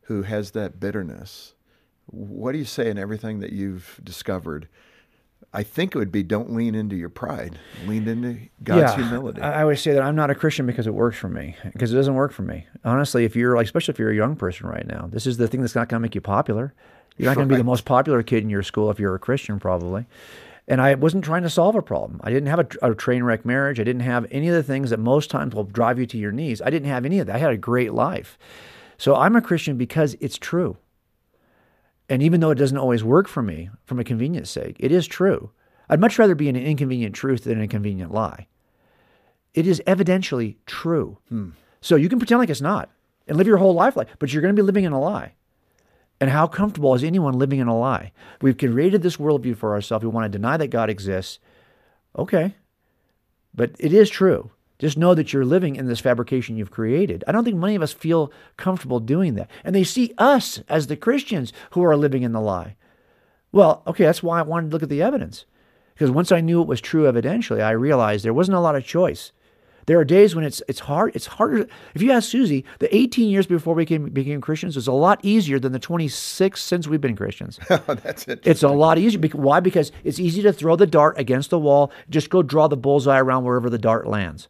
who 0.02 0.22
has 0.22 0.50
that 0.52 0.80
bitterness. 0.80 1.54
What 2.06 2.52
do 2.52 2.58
you 2.58 2.64
say 2.64 2.90
in 2.90 2.98
everything 2.98 3.40
that 3.40 3.52
you've 3.52 4.00
discovered? 4.02 4.68
I 5.52 5.62
think 5.62 5.94
it 5.94 5.98
would 5.98 6.12
be 6.12 6.22
don't 6.22 6.54
lean 6.54 6.74
into 6.74 6.94
your 6.94 7.08
pride, 7.08 7.58
lean 7.86 8.06
into 8.06 8.38
God's 8.62 8.94
humility. 8.94 9.40
I 9.40 9.60
I 9.60 9.62
always 9.62 9.80
say 9.80 9.92
that 9.92 10.02
I'm 10.02 10.14
not 10.14 10.30
a 10.30 10.34
Christian 10.34 10.66
because 10.66 10.86
it 10.86 10.92
works 10.92 11.16
for 11.16 11.28
me, 11.28 11.56
because 11.72 11.92
it 11.92 11.96
doesn't 11.96 12.14
work 12.14 12.32
for 12.32 12.42
me. 12.42 12.66
Honestly, 12.84 13.24
if 13.24 13.34
you're 13.34 13.56
like, 13.56 13.64
especially 13.64 13.92
if 13.92 13.98
you're 13.98 14.10
a 14.10 14.16
young 14.16 14.36
person 14.36 14.66
right 14.66 14.86
now, 14.86 15.08
this 15.10 15.26
is 15.26 15.38
the 15.38 15.48
thing 15.48 15.62
that's 15.62 15.74
not 15.74 15.88
going 15.88 16.00
to 16.00 16.02
make 16.02 16.14
you 16.14 16.20
popular. 16.20 16.74
You're 17.16 17.30
not 17.30 17.36
going 17.36 17.48
to 17.48 17.52
be 17.52 17.58
the 17.58 17.64
most 17.64 17.84
popular 17.84 18.22
kid 18.22 18.44
in 18.44 18.50
your 18.50 18.62
school 18.62 18.90
if 18.90 19.00
you're 19.00 19.14
a 19.14 19.18
Christian, 19.18 19.58
probably. 19.58 20.06
And 20.68 20.82
I 20.82 20.94
wasn't 20.94 21.24
trying 21.24 21.42
to 21.44 21.50
solve 21.50 21.74
a 21.74 21.82
problem. 21.82 22.20
I 22.22 22.30
didn't 22.30 22.48
have 22.48 22.60
a, 22.60 22.90
a 22.90 22.94
train 22.94 23.24
wreck 23.24 23.44
marriage. 23.44 23.80
I 23.80 23.84
didn't 23.84 24.02
have 24.02 24.26
any 24.30 24.48
of 24.48 24.54
the 24.54 24.62
things 24.62 24.90
that 24.90 25.00
most 25.00 25.30
times 25.30 25.54
will 25.54 25.64
drive 25.64 25.98
you 25.98 26.06
to 26.06 26.18
your 26.18 26.30
knees. 26.30 26.60
I 26.60 26.68
didn't 26.70 26.88
have 26.88 27.06
any 27.06 27.18
of 27.18 27.26
that. 27.26 27.36
I 27.36 27.38
had 27.38 27.52
a 27.52 27.56
great 27.56 27.94
life. 27.94 28.38
So 28.98 29.16
I'm 29.16 29.34
a 29.34 29.40
Christian 29.40 29.76
because 29.78 30.14
it's 30.20 30.36
true. 30.36 30.76
And 32.08 32.22
even 32.22 32.40
though 32.40 32.50
it 32.50 32.56
doesn't 32.56 32.78
always 32.78 33.04
work 33.04 33.28
for 33.28 33.42
me 33.42 33.70
from 33.84 33.98
a 33.98 34.04
convenience 34.04 34.50
sake, 34.50 34.76
it 34.78 34.92
is 34.92 35.06
true. 35.06 35.50
I'd 35.88 36.00
much 36.00 36.18
rather 36.18 36.34
be 36.34 36.48
in 36.48 36.56
an 36.56 36.64
inconvenient 36.64 37.14
truth 37.14 37.44
than 37.44 37.60
a 37.60 37.68
convenient 37.68 38.12
lie. 38.12 38.46
It 39.54 39.66
is 39.66 39.82
evidentially 39.86 40.56
true. 40.66 41.18
Hmm. 41.28 41.50
So 41.80 41.96
you 41.96 42.08
can 42.08 42.18
pretend 42.18 42.40
like 42.40 42.50
it's 42.50 42.60
not 42.60 42.90
and 43.26 43.36
live 43.36 43.46
your 43.46 43.58
whole 43.58 43.74
life 43.74 43.96
like, 43.96 44.08
but 44.18 44.32
you're 44.32 44.42
going 44.42 44.54
to 44.54 44.60
be 44.60 44.66
living 44.66 44.84
in 44.84 44.92
a 44.92 45.00
lie. 45.00 45.34
And 46.20 46.30
how 46.30 46.46
comfortable 46.46 46.94
is 46.94 47.04
anyone 47.04 47.38
living 47.38 47.60
in 47.60 47.68
a 47.68 47.78
lie? 47.78 48.12
We've 48.42 48.58
created 48.58 49.02
this 49.02 49.18
worldview 49.18 49.56
for 49.56 49.72
ourselves. 49.72 50.04
We 50.04 50.10
want 50.10 50.24
to 50.24 50.36
deny 50.36 50.56
that 50.56 50.68
God 50.68 50.90
exists. 50.90 51.38
Okay. 52.18 52.56
But 53.54 53.72
it 53.78 53.92
is 53.92 54.10
true. 54.10 54.50
Just 54.78 54.96
know 54.96 55.14
that 55.14 55.32
you're 55.32 55.44
living 55.44 55.76
in 55.76 55.86
this 55.86 55.98
fabrication 56.00 56.56
you've 56.56 56.70
created. 56.70 57.24
I 57.26 57.32
don't 57.32 57.44
think 57.44 57.56
many 57.56 57.74
of 57.74 57.82
us 57.82 57.92
feel 57.92 58.32
comfortable 58.56 59.00
doing 59.00 59.34
that. 59.34 59.50
And 59.64 59.74
they 59.74 59.84
see 59.84 60.14
us 60.18 60.60
as 60.68 60.86
the 60.86 60.96
Christians 60.96 61.52
who 61.70 61.84
are 61.84 61.96
living 61.96 62.22
in 62.22 62.32
the 62.32 62.40
lie. 62.40 62.76
Well, 63.50 63.82
okay, 63.86 64.04
that's 64.04 64.22
why 64.22 64.38
I 64.38 64.42
wanted 64.42 64.68
to 64.68 64.72
look 64.74 64.82
at 64.82 64.88
the 64.88 65.02
evidence. 65.02 65.46
Because 65.94 66.10
once 66.12 66.30
I 66.30 66.40
knew 66.40 66.62
it 66.62 66.68
was 66.68 66.80
true 66.80 67.10
evidentially, 67.10 67.60
I 67.60 67.72
realized 67.72 68.24
there 68.24 68.32
wasn't 68.32 68.56
a 68.56 68.60
lot 68.60 68.76
of 68.76 68.84
choice. 68.84 69.32
There 69.86 69.98
are 69.98 70.04
days 70.04 70.34
when 70.34 70.44
it's 70.44 70.62
it's 70.68 70.80
hard. 70.80 71.16
It's 71.16 71.26
harder. 71.26 71.66
If 71.94 72.02
you 72.02 72.12
ask 72.12 72.28
Susie, 72.28 72.64
the 72.78 72.94
18 72.94 73.30
years 73.30 73.46
before 73.46 73.74
we 73.74 73.82
became, 73.82 74.10
became 74.10 74.40
Christians 74.42 74.76
was 74.76 74.86
a 74.86 74.92
lot 74.92 75.18
easier 75.22 75.58
than 75.58 75.72
the 75.72 75.78
26 75.78 76.62
since 76.62 76.86
we've 76.86 77.00
been 77.00 77.16
Christians. 77.16 77.58
Oh, 77.70 77.94
that's 77.94 78.28
it. 78.28 78.40
It's 78.44 78.62
a 78.62 78.68
lot 78.68 78.98
easier. 78.98 79.18
Why? 79.30 79.60
Because 79.60 79.90
it's 80.04 80.20
easy 80.20 80.42
to 80.42 80.52
throw 80.52 80.76
the 80.76 80.86
dart 80.86 81.18
against 81.18 81.48
the 81.48 81.58
wall. 81.58 81.90
Just 82.10 82.28
go 82.28 82.42
draw 82.42 82.68
the 82.68 82.76
bullseye 82.76 83.18
around 83.18 83.44
wherever 83.44 83.70
the 83.70 83.78
dart 83.78 84.06
lands. 84.06 84.48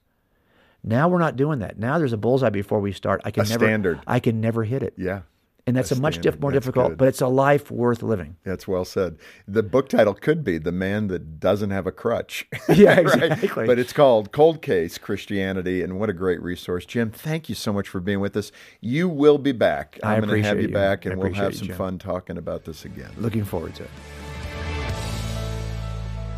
Now 0.89 1.09
we're 1.09 1.19
not 1.19 1.37
doing 1.37 1.59
that. 1.61 1.79
Now 1.79 1.99
there's 1.99 2.13
a 2.13 2.17
bullseye 2.17 2.51
before 2.51 2.81
we 2.81 2.93
start. 2.93 3.21
I 3.25 3.31
can 3.31 3.45
A 3.45 3.49
never. 3.49 3.65
standard. 3.65 4.01
I 4.07 4.21
can 4.21 4.41
never 4.41 4.65
hit 4.65 4.83
it, 4.83 4.95
Yeah, 4.97 5.21
and 5.67 5.77
that's 5.77 5.93
a, 5.93 6.01
much 6.01 6.19
diff- 6.21 6.41
more 6.41 6.51
That's 6.51 6.65
difficult. 6.65 6.89
good. 6.93 6.99
But 6.99 7.09
it's 7.09 7.21
a 7.21 7.27
life 7.29 7.71
worth 7.71 8.03
living. 8.03 8.37
that's 8.43 8.67
well 8.67 8.87
said. 8.87 9.19
The 9.47 9.63
book 9.63 9.89
title 9.91 10.15
could 10.15 10.43
be 10.45 10.57
"The 10.57 10.73
Man 10.73 11.09
That 11.09 11.39
Doesn't 11.41 11.71
Have 11.71 11.87
a 11.87 11.93
Crutch." 11.93 12.47
Yeah, 12.75 13.01
Right? 13.01 13.23
exactly. 13.33 13.67
But 13.67 13.79
it's 13.79 13.93
called 13.93 14.33
"Cold 14.33 14.63
Case 14.63 14.97
Christianity," 14.97 15.83
and 15.83 15.99
what 16.01 16.09
a 16.09 16.15
great 16.15 16.43
resource, 16.43 16.87
Jim. 16.87 17.11
Thank 17.11 17.49
you 17.51 17.55
so 17.55 17.73
much 17.73 17.87
for 17.89 18.01
being 18.01 18.21
with 18.21 18.35
us. 18.37 18.51
You 18.81 19.09
will 19.11 19.37
be 19.39 19.53
back. 19.53 19.99
I'm 20.03 20.25
going 20.25 20.43
to 20.43 20.49
have 20.49 20.57
you 20.61 20.69
you. 20.69 20.75
back, 20.75 21.05
and 21.05 21.19
we'll 21.21 21.35
have 21.35 21.55
some 21.55 21.69
you, 21.69 21.75
fun 21.75 21.99
talking 21.99 22.39
about 22.39 22.65
this 22.65 22.85
again. 22.87 23.11
Looking 23.19 23.45
forward 23.45 23.75
to 23.75 23.83
it. 23.85 23.91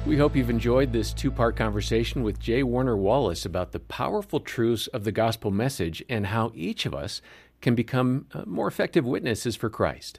We 0.06 0.16
hope 0.16 0.34
you've 0.34 0.50
enjoyed 0.50 0.92
this 0.92 1.12
two 1.12 1.30
part 1.30 1.56
conversation 1.56 2.22
with 2.22 2.40
Jay 2.40 2.62
Warner 2.62 2.96
Wallace 2.96 3.44
about 3.44 3.72
the 3.72 3.80
powerful 3.80 4.40
truths 4.40 4.86
of 4.88 5.04
the 5.04 5.12
gospel 5.12 5.50
message 5.50 6.02
and 6.08 6.28
how 6.28 6.52
each 6.54 6.86
of 6.86 6.94
us 6.94 7.20
can 7.60 7.74
become 7.74 8.26
uh, 8.32 8.44
more 8.46 8.66
effective 8.66 9.04
witnesses 9.04 9.56
for 9.56 9.68
Christ. 9.68 10.18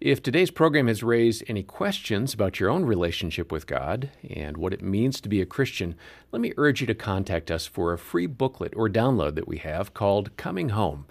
If 0.00 0.22
today's 0.22 0.50
program 0.50 0.88
has 0.88 1.02
raised 1.02 1.44
any 1.46 1.62
questions 1.62 2.32
about 2.32 2.58
your 2.58 2.70
own 2.70 2.86
relationship 2.86 3.52
with 3.52 3.66
God 3.66 4.10
and 4.28 4.56
what 4.56 4.72
it 4.72 4.82
means 4.82 5.20
to 5.20 5.28
be 5.28 5.42
a 5.42 5.46
Christian, 5.46 5.94
let 6.32 6.40
me 6.40 6.54
urge 6.56 6.80
you 6.80 6.86
to 6.86 6.94
contact 6.94 7.50
us 7.50 7.66
for 7.66 7.92
a 7.92 7.98
free 7.98 8.26
booklet 8.26 8.72
or 8.74 8.88
download 8.88 9.34
that 9.34 9.46
we 9.46 9.58
have 9.58 9.94
called 9.94 10.36
Coming 10.38 10.70
Home. 10.70 11.06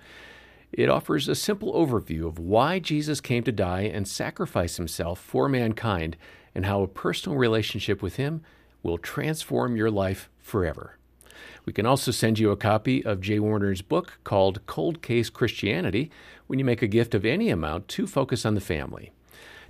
It 0.73 0.89
offers 0.89 1.27
a 1.27 1.35
simple 1.35 1.71
overview 1.73 2.27
of 2.27 2.39
why 2.39 2.79
Jesus 2.79 3.21
came 3.21 3.43
to 3.43 3.51
die 3.51 3.81
and 3.81 4.07
sacrifice 4.07 4.77
himself 4.77 5.19
for 5.19 5.47
mankind 5.47 6.17
and 6.53 6.65
how 6.65 6.81
a 6.81 6.87
personal 6.87 7.37
relationship 7.37 8.01
with 8.01 8.15
him 8.15 8.41
will 8.83 8.97
transform 8.97 9.75
your 9.75 9.91
life 9.91 10.29
forever. 10.39 10.97
We 11.65 11.73
can 11.73 11.85
also 11.85 12.11
send 12.11 12.39
you 12.39 12.51
a 12.51 12.57
copy 12.57 13.05
of 13.05 13.21
Jay 13.21 13.39
Warner's 13.39 13.81
book 13.81 14.19
called 14.23 14.65
Cold 14.65 15.01
Case 15.01 15.29
Christianity 15.29 16.09
when 16.47 16.59
you 16.59 16.65
make 16.65 16.81
a 16.81 16.87
gift 16.87 17.13
of 17.13 17.25
any 17.25 17.49
amount 17.49 17.87
to 17.89 18.07
Focus 18.07 18.45
on 18.45 18.55
the 18.55 18.61
Family. 18.61 19.11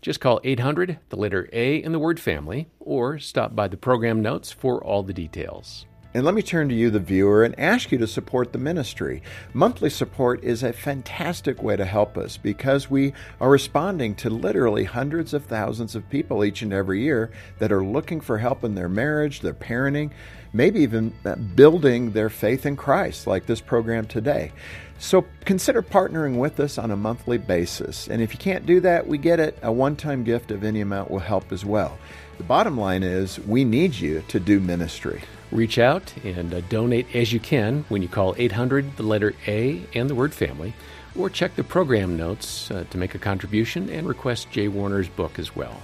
Just 0.02 0.20
call 0.20 0.40
800, 0.44 1.00
the 1.10 1.16
letter 1.16 1.48
A 1.54 1.76
in 1.76 1.92
the 1.92 2.00
word 2.00 2.20
family, 2.20 2.70
or 2.80 3.20
stop 3.20 3.56
by 3.56 3.68
the 3.68 3.78
program 3.78 4.22
notes 4.22 4.52
for 4.52 4.84
all 4.84 5.04
the 5.04 5.14
details. 5.14 5.86
And 6.14 6.26
let 6.26 6.36
me 6.36 6.42
turn 6.42 6.68
to 6.68 6.76
you, 6.76 6.90
the 6.90 7.00
viewer, 7.00 7.46
and 7.46 7.58
ask 7.58 7.90
you 7.90 7.98
to 8.00 8.08
support 8.08 8.52
the 8.52 8.58
ministry. 8.58 9.24
Monthly 9.54 9.90
support 9.90 10.44
is 10.44 10.62
a 10.62 10.74
fantastic 10.74 11.64
way 11.64 11.78
to 11.78 11.86
help 11.86 12.18
us 12.18 12.36
because 12.36 12.90
we 12.90 13.14
are 13.40 13.50
responding 13.50 14.16
to 14.16 14.30
literally 14.30 14.84
hundreds 14.84 15.34
of 15.34 15.46
thousands 15.46 15.96
of 15.96 16.10
people 16.10 16.44
each 16.44 16.62
and 16.62 16.74
every 16.74 17.02
year 17.02 17.32
that 17.60 17.72
are 17.72 17.84
looking 17.84 18.20
for 18.20 18.40
help 18.40 18.66
in 18.66 18.76
their 18.76 18.90
marriage, 18.90 19.40
their 19.40 19.54
parenting, 19.54 20.12
maybe 20.52 20.82
even 20.82 21.14
building 21.56 22.12
their 22.12 22.30
faith 22.30 22.66
in 22.66 22.76
Christ, 22.76 23.26
like 23.26 23.46
this 23.46 23.62
program 23.62 24.06
today. 24.06 24.52
So 25.00 25.26
consider 25.46 25.82
partnering 25.82 26.38
with 26.38 26.60
us 26.60 26.78
on 26.78 26.92
a 26.92 26.98
monthly 26.98 27.38
basis. 27.38 28.10
And 28.10 28.22
if 28.22 28.34
you 28.34 28.38
can't 28.38 28.66
do 28.66 28.82
that, 28.82 29.08
we 29.08 29.18
get 29.18 29.40
it. 29.40 29.58
A 29.62 29.72
one 29.72 29.96
time 29.96 30.26
gift 30.26 30.52
of 30.52 30.66
any 30.66 30.82
amount 30.82 31.10
will 31.10 31.20
help 31.20 31.54
as 31.54 31.64
well. 31.64 31.98
The 32.38 32.44
bottom 32.44 32.78
line 32.78 33.02
is 33.02 33.40
we 33.40 33.64
need 33.64 33.96
you 33.96 34.26
to 34.28 34.42
do 34.42 34.60
ministry. 34.60 35.24
Reach 35.52 35.78
out 35.78 36.14
and 36.24 36.54
uh, 36.54 36.62
donate 36.62 37.14
as 37.14 37.34
you 37.34 37.40
can 37.40 37.84
when 37.90 38.02
you 38.02 38.08
call 38.08 38.36
800, 38.38 38.96
the 38.96 39.04
letter 39.04 39.34
A, 39.48 39.86
and 39.94 40.10
the 40.10 40.16
word 40.16 40.34
family, 40.34 40.74
or 41.18 41.30
check 41.30 41.56
the 41.56 41.64
program 41.64 42.16
notes 42.16 42.72
uh, 42.72 42.86
to 42.90 42.98
make 42.98 43.16
a 43.16 43.20
contribution 43.20 43.90
and 43.90 44.08
request 44.08 44.50
Jay 44.50 44.70
Warner's 44.70 45.10
book 45.10 45.38
as 45.38 45.54
well. 45.56 45.82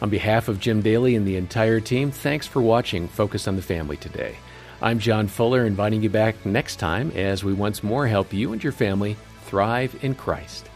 On 0.00 0.08
behalf 0.08 0.48
of 0.48 0.60
Jim 0.60 0.82
Daly 0.82 1.16
and 1.16 1.26
the 1.26 1.36
entire 1.36 1.80
team, 1.80 2.10
thanks 2.10 2.46
for 2.46 2.62
watching 2.62 3.08
Focus 3.08 3.48
on 3.48 3.56
the 3.56 3.62
Family 3.62 3.96
today. 3.96 4.36
I'm 4.80 4.98
John 4.98 5.26
Fuller, 5.28 5.64
inviting 5.64 6.02
you 6.02 6.10
back 6.10 6.44
next 6.46 6.76
time 6.76 7.10
as 7.12 7.42
we 7.42 7.52
once 7.52 7.82
more 7.82 8.06
help 8.06 8.32
you 8.32 8.52
and 8.52 8.62
your 8.62 8.72
family 8.72 9.16
thrive 9.46 9.96
in 10.04 10.14
Christ. 10.14 10.68